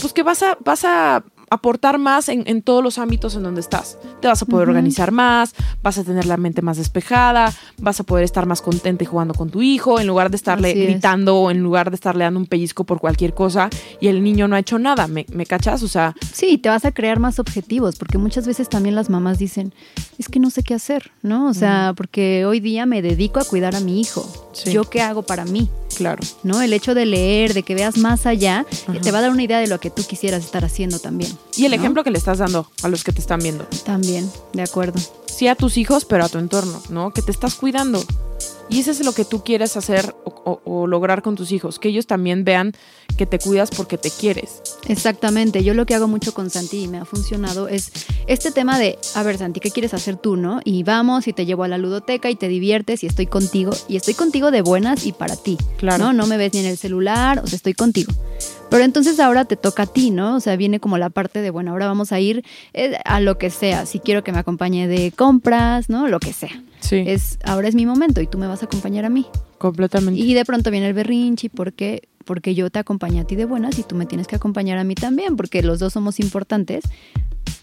Pues 0.01 0.13
que 0.13 0.23
vas 0.23 0.43
a, 0.43 0.57
vas 0.65 0.85
a 0.85 1.25
aportar 1.53 1.99
más 1.99 2.29
en, 2.29 2.45
en 2.47 2.63
todos 2.63 2.83
los 2.83 2.99
ámbitos 2.99 3.35
en 3.37 3.43
donde 3.43 3.61
estás. 3.61 3.99
Te 4.21 4.29
vas 4.29 4.41
a 4.43 4.47
poder 4.47 4.69
organizar 4.69 5.13
más, 5.13 5.55
vas 5.83 5.99
a 5.99 6.05
tener 6.05 6.25
la 6.27 6.37
mente 6.37 6.63
más 6.63 6.79
despejada, 6.79 7.53
vas 7.79 8.01
a 8.01 8.05
poder 8.05 8.25
estar 8.25 8.47
más 8.47 8.63
contenta 8.63 9.05
y 9.05 9.07
jugando 9.07 9.35
con 9.35 9.51
tu 9.51 9.61
hijo, 9.63 10.01
en 10.01 10.07
lugar 10.07 10.31
de 10.31 10.37
estarle 10.37 10.71
Así 10.71 10.81
es. 10.83 10.89
gritando 10.91 11.37
o 11.37 11.51
en 11.51 11.61
lugar 11.63 11.91
de 11.91 11.97
estarle 11.97 12.25
dando 12.25 12.41
un 12.41 12.47
pellizco 12.47 12.85
por 12.85 13.01
cualquier 13.01 13.35
cosa 13.35 13.69
y 14.01 14.09
el 14.09 14.23
niño 14.23 14.49
no 14.49 14.57
ha 14.57 14.59
hecho 14.61 14.79
nada. 14.79 15.07
¿Me, 15.09 15.27
me 15.33 15.47
cachas? 15.47 15.83
O 15.83 15.89
sea, 15.89 16.15
Sí, 16.33 16.57
te 16.59 16.69
vas 16.69 16.85
a 16.85 16.93
crear 16.93 17.19
más 17.19 17.39
objetivos, 17.39 17.97
porque 17.97 18.19
muchas 18.19 18.47
veces 18.47 18.69
también 18.69 18.95
las 18.95 19.11
mamás 19.11 19.39
dicen, 19.39 19.75
es 20.19 20.29
que 20.29 20.41
no 20.41 20.49
sé 20.51 20.63
qué 20.63 20.75
hacer, 20.75 21.11
¿no? 21.23 21.49
O 21.49 21.55
sea, 21.55 21.93
porque 21.97 22.47
hoy 22.47 22.61
día 22.61 22.87
me 22.87 23.03
dedico 23.03 23.41
a 23.41 23.45
cuidar 23.45 23.77
a 23.77 23.81
mi 23.81 24.01
hijo. 24.01 24.51
Sí. 24.53 24.73
¿Yo 24.73 24.85
qué 24.89 25.03
hago 25.03 25.23
para 25.23 25.45
mí? 25.45 25.69
claro. 25.95 26.23
¿No? 26.43 26.63
El 26.63 26.73
hecho 26.73 26.95
de 26.95 27.05
leer, 27.05 27.53
de 27.53 27.63
que 27.63 27.75
veas 27.75 27.99
más 27.99 28.25
allá, 28.25 28.65
eh, 28.93 28.99
te 29.01 29.13
va 29.13 29.19
a 29.19 29.21
dar 29.23 29.31
una 29.31 29.43
idea 29.43 29.59
de 29.59 29.67
lo 29.67 29.79
que 29.79 29.91
tú 29.91 30.03
quisieras 30.05 30.43
estar 30.43 30.65
haciendo 30.65 30.99
también. 30.99 31.31
Y 31.57 31.65
el 31.67 31.73
¿no? 31.73 31.77
ejemplo 31.77 32.05
que 32.05 32.11
le 32.11 32.19
estás 32.19 32.39
dando 32.39 32.71
a 32.83 32.89
los 32.89 33.05
que 33.05 33.13
te 33.13 33.21
están 33.21 33.41
viendo. 33.41 33.65
También, 33.85 34.31
de 34.53 34.63
acuerdo. 34.63 35.01
Sí 35.27 35.49
a 35.49 35.55
tus 35.55 35.77
hijos, 35.77 36.05
pero 36.05 36.25
a 36.25 36.29
tu 36.29 36.39
entorno, 36.39 36.83
¿no? 36.89 37.13
Que 37.13 37.23
te 37.23 37.31
estás 37.31 37.55
cuidando. 37.55 38.03
Y 38.69 38.81
eso 38.81 38.91
es 38.91 39.05
lo 39.05 39.13
que 39.13 39.25
tú 39.25 39.45
quieres 39.45 39.77
hacer 39.77 40.15
o, 40.25 40.31
o- 40.45 40.61
o 40.65 40.87
lograr 40.87 41.23
con 41.23 41.37
tus 41.37 41.53
hijos, 41.53 41.79
que 41.79 41.89
ellos 41.89 42.07
también 42.07 42.45
vean 42.45 42.73
que 43.19 43.27
te 43.27 43.39
cuidas 43.39 43.71
porque 43.71 43.99
te 43.99 44.11
quieres. 44.11 44.63
Exactamente, 44.89 45.63
yo 45.65 45.75
lo 45.75 45.85
que 45.85 45.95
hago 45.95 46.09
mucho 46.09 46.33
con 46.33 46.49
Santi 46.49 46.85
y 46.85 46.89
me 46.89 46.99
ha 46.99 47.05
funcionado 47.05 47.69
es 47.69 47.93
este 48.27 48.51
tema 48.51 48.79
de, 48.79 48.99
a 49.15 49.23
ver 49.23 49.37
Santi, 49.39 49.61
¿qué 49.61 49.71
quieres 49.71 49.93
hacer 49.95 50.17
tú, 50.17 50.37
no? 50.37 50.61
Y 50.65 50.83
vamos 50.85 51.29
y 51.29 51.33
te 51.33 51.45
llevo 51.45 51.65
a 51.65 51.69
la 51.69 51.77
ludoteca 51.79 52.31
y 52.31 52.37
te 52.37 52.49
diviertes 52.49 53.03
y 53.03 53.07
estoy 53.07 53.27
contigo 53.27 53.73
y 53.89 53.97
estoy 53.97 54.15
contigo 54.15 54.51
de 54.51 54.63
buenas 54.63 55.05
y 55.07 55.13
para 55.13 55.37
ti, 55.37 55.59
Claro. 55.77 56.05
¿no? 56.05 56.13
No 56.13 56.27
me 56.27 56.37
ves 56.39 56.55
ni 56.55 56.61
en 56.61 56.67
el 56.67 56.79
celular, 56.79 57.41
o 57.45 57.47
sea, 57.47 57.57
estoy 57.57 57.75
contigo. 57.75 58.13
Pero 58.71 58.85
entonces 58.85 59.21
ahora 59.21 59.45
te 59.45 59.57
toca 59.57 59.83
a 59.83 59.87
ti, 59.87 60.11
¿no? 60.11 60.37
O 60.37 60.41
sea, 60.41 60.57
viene 60.57 60.81
como 60.81 60.97
la 60.97 61.11
parte 61.11 61.43
de, 61.43 61.51
bueno, 61.51 61.73
ahora 61.73 61.87
vamos 61.89 62.11
a 62.13 62.21
ir 62.21 62.43
eh, 62.73 62.97
a 63.05 63.21
lo 63.21 63.37
que 63.37 63.51
sea, 63.51 63.85
si 63.85 63.99
quiero 63.99 64.25
que 64.25 64.33
me 64.33 64.39
acompañe 64.39 64.89
de 64.89 65.13
compras, 65.13 65.91
¿no? 65.91 66.09
Lo 66.09 66.21
que 66.21 66.33
sea. 66.33 66.63
Sí, 66.83 67.05
Es, 67.07 67.39
ahora 67.45 67.69
es 67.69 67.75
mi 67.75 67.87
momento 67.87 68.21
y 68.21 68.27
tú 68.27 68.39
me 68.39 68.47
vas 68.47 68.63
a 68.63 68.67
acompañar 68.67 69.05
a 69.05 69.09
mí. 69.09 69.27
completamente. 69.59 70.21
Y 70.21 70.35
de 70.35 70.45
pronto 70.45 70.71
viene 70.71 70.89
el 70.89 70.95
berrinchi 70.95 71.49
porque 71.49 72.09
porque 72.25 72.55
yo 72.55 72.71
te 72.71 72.79
acompañé 72.79 73.21
a 73.21 73.25
ti 73.25 73.37
de 73.37 73.45
buenas 73.45 73.79
y 73.79 73.83
tú 73.83 73.95
me 73.95 74.07
tienes 74.07 74.27
que 74.27 74.37
acompañar 74.37 74.79
a 74.79 74.85
mí 74.85 74.95
también, 74.95 75.37
porque 75.37 75.63
los 75.63 75.79
dos 75.79 75.93
somos 75.93 76.21
importantes. 76.21 76.85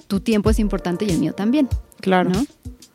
Tu 0.07 0.19
tiempo 0.19 0.49
es 0.49 0.59
importante 0.59 1.05
y 1.05 1.11
el 1.11 1.19
mío 1.19 1.33
también, 1.33 1.69
claro. 2.01 2.31
¿no? 2.31 2.45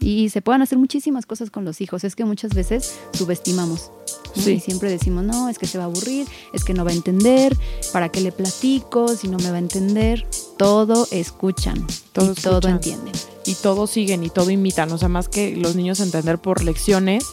Y 0.04 0.28
se 0.28 0.42
pueden 0.42 0.60
hacer 0.60 0.76
muchísimas 0.76 1.24
cosas 1.24 1.50
con 1.50 1.64
los 1.64 1.80
hijos. 1.80 2.04
Es 2.04 2.14
que 2.14 2.26
muchas 2.26 2.52
veces 2.52 2.94
subestimamos. 3.14 3.90
¿no? 4.36 4.42
Sí. 4.42 4.52
Y 4.52 4.60
siempre 4.60 4.90
decimos, 4.90 5.24
no, 5.24 5.48
es 5.48 5.58
que 5.58 5.66
se 5.66 5.78
va 5.78 5.84
a 5.84 5.86
aburrir, 5.86 6.26
es 6.52 6.62
que 6.62 6.74
no 6.74 6.84
va 6.84 6.90
a 6.90 6.94
entender, 6.94 7.56
¿para 7.90 8.10
qué 8.10 8.20
le 8.20 8.30
platico 8.30 9.08
si 9.08 9.28
no 9.28 9.38
me 9.38 9.48
va 9.48 9.56
a 9.56 9.60
entender? 9.60 10.26
Todo 10.58 11.08
escuchan 11.10 11.86
Todo 12.12 12.32
y 12.32 12.34
todo 12.34 12.68
entienden. 12.68 13.14
Y 13.46 13.54
todos 13.54 13.90
siguen 13.90 14.24
y 14.24 14.28
todo 14.28 14.50
imitan. 14.50 14.92
O 14.92 14.98
sea, 14.98 15.08
más 15.08 15.30
que 15.30 15.56
los 15.56 15.74
niños 15.74 16.00
entender 16.00 16.38
por 16.38 16.62
lecciones 16.62 17.24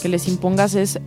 que 0.00 0.08
les 0.08 0.26
impongas 0.26 0.74
es 0.74 0.98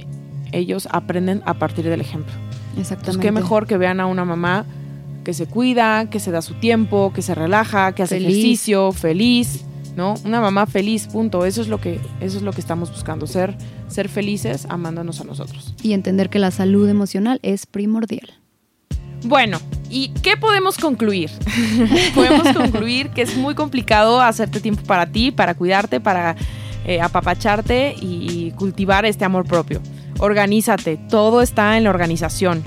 ellos 0.52 0.88
aprenden 0.92 1.42
a 1.46 1.56
partir 1.56 1.86
del 1.86 2.02
ejemplo. 2.02 2.34
Exactamente. 2.78 3.26
qué 3.26 3.32
mejor 3.32 3.66
que 3.66 3.78
vean 3.78 4.00
a 4.00 4.06
una 4.06 4.26
mamá 4.26 4.68
que 5.24 5.34
se 5.34 5.48
cuida, 5.48 6.08
que 6.12 6.20
se 6.20 6.30
da 6.30 6.44
su 6.44 6.54
tiempo, 6.56 7.12
que 7.16 7.24
se 7.24 7.34
relaja, 7.34 7.94
que 7.94 8.04
hace 8.04 8.16
Feliz. 8.16 8.30
ejercicio, 8.30 8.92
feliz, 8.92 9.66
¿no? 9.96 10.16
Una 10.26 10.42
mamá 10.42 10.66
feliz, 10.66 11.08
punto. 11.08 11.46
Eso 11.46 11.62
es 11.62 11.68
lo 11.68 11.80
que 11.80 12.00
eso 12.20 12.38
es 12.38 12.44
lo 12.44 12.52
que 12.52 12.62
estamos 12.62 12.92
buscando, 12.92 13.28
ser 13.28 13.56
ser 13.88 14.10
felices 14.10 14.66
amándonos 14.70 15.22
a 15.22 15.24
nosotros. 15.24 15.74
Y 15.82 15.94
entender 15.94 16.30
que 16.30 16.40
la 16.40 16.52
salud 16.52 16.88
emocional 16.88 17.40
es 17.44 17.66
primordial. 17.66 18.34
Bueno, 19.24 19.60
¿y 19.90 20.10
qué 20.22 20.38
podemos 20.38 20.78
concluir? 20.78 21.30
podemos 22.16 22.56
concluir 22.56 23.10
que 23.10 23.22
es 23.22 23.36
muy 23.36 23.54
complicado 23.54 24.22
hacerte 24.22 24.62
tiempo 24.62 24.84
para 24.84 25.08
ti, 25.08 25.32
para 25.32 25.56
cuidarte, 25.56 26.00
para 26.00 26.36
eh, 26.86 27.02
apapacharte 27.02 27.96
y 28.00 28.52
cultivar 28.52 29.06
este 29.06 29.26
amor 29.26 29.46
propio. 29.46 29.82
Organízate, 30.20 30.98
todo 31.10 31.42
está 31.42 31.78
en 31.78 31.84
la 31.84 31.90
organización. 31.90 32.64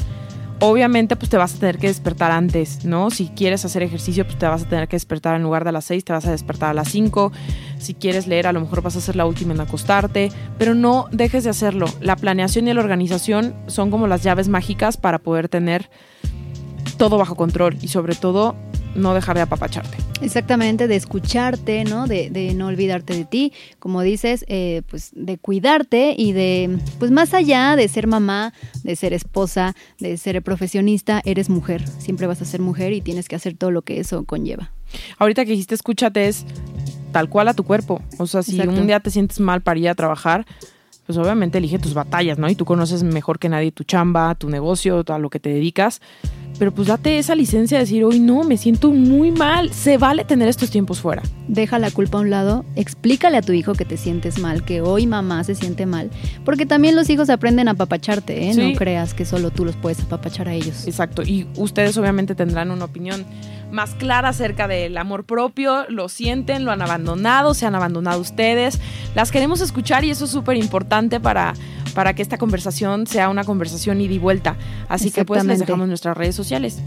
Obviamente, 0.65 1.17
pues 1.17 1.29
te 1.29 1.37
vas 1.37 1.57
a 1.57 1.59
tener 1.59 1.77
que 1.77 1.89
despertar 1.89 2.31
antes, 2.31 2.85
¿no? 2.85 3.11
Si 3.11 3.27
quieres 3.31 3.65
hacer 3.65 3.83
ejercicio, 3.83 4.25
pues 4.25 4.39
te 4.39 4.47
vas 4.47 4.63
a 4.63 4.69
tener 4.69 4.87
que 4.87 4.95
despertar 4.95 5.35
en 5.35 5.43
lugar 5.43 5.65
de 5.65 5.71
a 5.71 5.73
las 5.73 5.87
6, 5.87 6.05
te 6.05 6.13
vas 6.13 6.25
a 6.25 6.31
despertar 6.31 6.71
a 6.71 6.75
las 6.75 6.89
5. 6.89 7.33
Si 7.79 7.95
quieres 7.95 8.29
leer, 8.29 8.47
a 8.47 8.53
lo 8.53 8.61
mejor 8.61 8.81
vas 8.81 8.95
a 8.95 9.01
ser 9.01 9.17
la 9.17 9.27
última 9.27 9.55
en 9.55 9.61
acostarte, 9.61 10.31
pero 10.59 10.77
no 10.77 11.09
dejes 11.11 11.43
de 11.43 11.51
hacerlo. 11.51 11.87
La 12.01 12.15
planeación 12.15 12.69
y 12.69 12.75
la 12.75 12.81
organización 12.81 13.57
son 13.67 13.91
como 13.91 14.07
las 14.07 14.23
llaves 14.23 14.47
mágicas 14.47 14.97
para 14.97 15.19
poder 15.19 15.49
tener 15.49 15.91
todo 16.97 17.19
bajo 17.19 17.35
control 17.35 17.77
y 17.83 17.89
sobre 17.89 18.15
todo 18.15 18.55
no 18.95 19.15
dejar 19.15 19.37
de 19.37 19.43
apapacharte. 19.43 19.97
Exactamente, 20.21 20.89
de 20.89 20.97
escucharte, 20.97 21.85
¿no? 21.85 22.07
De, 22.07 22.31
de 22.31 22.55
no 22.55 22.67
olvidarte 22.67 23.15
de 23.15 23.25
ti, 23.25 23.53
como 23.79 24.03
dices, 24.03 24.45
eh, 24.49 24.83
pues 24.89 25.11
de 25.15 25.39
cuidarte 25.39 26.15
y 26.17 26.33
de, 26.33 26.79
pues 26.99 27.11
más 27.11 27.35
allá 27.35 27.77
de 27.77 27.89
ser 27.89 28.07
mamá, 28.07 28.53
de 28.83 28.97
ser 28.97 29.13
esposa, 29.13 29.75
de 29.99 30.17
ser 30.17 30.43
profesionista, 30.43 31.23
eres 31.25 31.49
mujer, 31.49 31.87
siempre 31.99 32.27
vas 32.27 32.43
a 32.43 32.45
ser 32.45 32.61
mujer 32.61 32.93
y 32.93 33.01
tienes 33.01 33.29
que 33.29 33.37
hacer 33.37 33.57
todo 33.57 33.71
lo 33.71 33.83
que 33.83 34.01
eso 34.01 34.25
conlleva. 34.25 34.71
Ahorita 35.19 35.45
que 35.45 35.53
dijiste 35.53 35.75
escúchate 35.75 36.29
es 36.29 36.45
tal 37.13 37.29
cual 37.29 37.49
a 37.49 37.55
tu 37.55 37.65
cuerpo. 37.65 38.03
O 38.19 38.27
sea, 38.27 38.43
si 38.43 38.53
Exacto. 38.53 38.81
un 38.81 38.87
día 38.87 39.01
te 39.01 39.11
sientes 39.11 39.41
mal 39.41 39.61
para 39.63 39.79
ir 39.79 39.89
a 39.89 39.95
trabajar, 39.95 40.47
pues 41.07 41.19
obviamente 41.19 41.59
elige 41.59 41.79
tus 41.79 41.95
batallas, 41.95 42.39
¿no? 42.39 42.49
Y 42.49 42.55
tú 42.55 42.65
conoces 42.65 43.03
mejor 43.03 43.39
que 43.39 43.49
nadie 43.49 43.73
tu 43.73 43.85
chamba, 43.85 44.35
tu 44.35 44.49
negocio, 44.49 45.05
a 45.07 45.19
lo 45.19 45.31
que 45.31 45.41
te 45.41 45.51
dedicas. 45.51 46.01
Pero 46.63 46.71
pues 46.71 46.87
date 46.87 47.19
esa 47.19 47.35
licencia 47.35 47.79
de 47.79 47.83
decir, 47.83 48.05
hoy 48.05 48.21
no, 48.21 48.45
me 48.45 48.57
siento 48.57 48.93
muy 48.93 49.33
mal. 49.33 49.73
Se 49.73 49.99
vale 49.99 50.25
tener 50.25 50.47
estos 50.47 50.71
tiempos 50.71 51.01
fuera. 51.01 51.21
Deja 51.49 51.81
la 51.81 51.91
culpa 51.91 52.19
a 52.19 52.21
un 52.21 52.31
lado, 52.31 52.65
explícale 52.77 53.37
a 53.37 53.43
tu 53.43 53.51
hijo 53.51 53.75
que 53.75 53.85
te 53.85 53.97
sientes 53.97 54.39
mal, 54.39 54.65
que 54.65 54.81
hoy 54.81 55.09
mamá 55.09 55.43
se 55.43 55.57
siente 55.57 55.87
mal, 55.87 56.09
porque 56.45 56.65
también 56.65 56.95
los 56.95 57.11
hijos 57.11 57.31
aprenden 57.31 57.67
a 57.67 57.73
apapacharte, 57.73 58.49
¿eh? 58.49 58.55
Sí. 58.55 58.75
No 58.75 58.79
creas 58.79 59.13
que 59.13 59.25
solo 59.25 59.51
tú 59.51 59.65
los 59.65 59.75
puedes 59.75 59.99
apapachar 60.03 60.49
a 60.49 60.55
ellos. 60.55 60.87
Exacto. 60.87 61.25
Y 61.25 61.49
ustedes 61.57 61.99
obviamente 61.99 62.37
tendrán 62.37 62.71
una 62.71 62.85
opinión 62.85 63.27
más 63.73 63.97
clara 63.97 64.29
acerca 64.29 64.69
del 64.69 64.97
amor 64.99 65.25
propio, 65.25 65.85
lo 65.89 66.09
sienten, 66.09 66.65
lo 66.65 66.71
han 66.71 66.81
abandonado, 66.81 67.55
se 67.55 67.67
han 67.67 67.75
abandonado 67.75 68.21
ustedes. 68.21 68.79
Las 69.17 69.33
queremos 69.33 69.61
escuchar 69.61 70.05
y 70.05 70.11
eso 70.11 70.27
es 70.27 70.31
súper 70.31 70.57
importante 70.59 71.19
para, 71.19 71.55
para 71.95 72.15
que 72.15 72.23
esta 72.23 72.39
conversación 72.39 73.07
sea 73.07 73.29
una 73.29 73.45
conversación 73.45 74.01
ida 74.01 74.15
y 74.15 74.19
vuelta. 74.19 74.57
Así 74.89 75.11
que 75.11 75.25
pues 75.25 75.45
les 75.45 75.61
dejamos 75.61 75.89
nuestras 75.89 76.17
redes 76.17 76.35
sociales. 76.35 76.81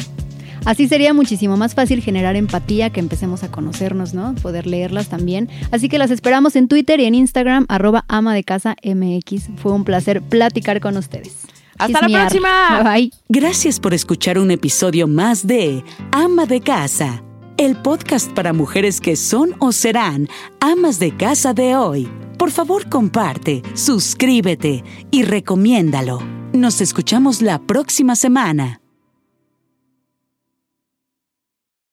Así 0.65 0.87
sería 0.87 1.13
muchísimo 1.13 1.57
más 1.57 1.75
fácil 1.75 2.01
generar 2.01 2.35
empatía, 2.35 2.89
que 2.89 2.99
empecemos 2.99 3.43
a 3.43 3.51
conocernos, 3.51 4.15
¿no? 4.15 4.33
Poder 4.41 4.65
leerlas 4.65 5.09
también. 5.09 5.47
Así 5.71 5.89
que 5.89 5.99
las 5.99 6.09
esperamos 6.09 6.55
en 6.55 6.67
Twitter 6.67 6.99
y 6.99 7.05
en 7.05 7.13
Instagram, 7.13 7.65
arroba 7.69 8.03
ama 8.07 8.33
de 8.33 8.43
casa 8.43 8.75
MX. 8.83 9.49
Fue 9.57 9.71
un 9.73 9.83
placer 9.83 10.23
platicar 10.23 10.81
con 10.81 10.97
ustedes. 10.97 11.45
Hasta 11.77 12.07
la 12.07 12.19
próxima. 12.19 12.83
Bye. 12.83 13.11
Gracias 13.29 13.79
por 13.79 13.93
escuchar 13.93 14.39
un 14.39 14.49
episodio 14.49 15.07
más 15.07 15.45
de 15.45 15.83
Ama 16.11 16.45
de 16.45 16.61
Casa, 16.61 17.21
el 17.57 17.75
podcast 17.75 18.31
para 18.31 18.53
mujeres 18.53 19.01
que 19.01 19.15
son 19.15 19.55
o 19.59 19.71
serán 19.71 20.27
amas 20.61 20.99
de 20.99 21.15
casa 21.15 21.53
de 21.53 21.75
hoy. 21.75 22.24
Por 22.37 22.51
favor, 22.51 22.89
comparte, 22.89 23.61
suscríbete 23.73 24.83
y 25.11 25.23
recomiéndalo. 25.23 26.19
Nos 26.53 26.81
escuchamos 26.81 27.41
la 27.41 27.59
próxima 27.59 28.15
semana. 28.15 28.81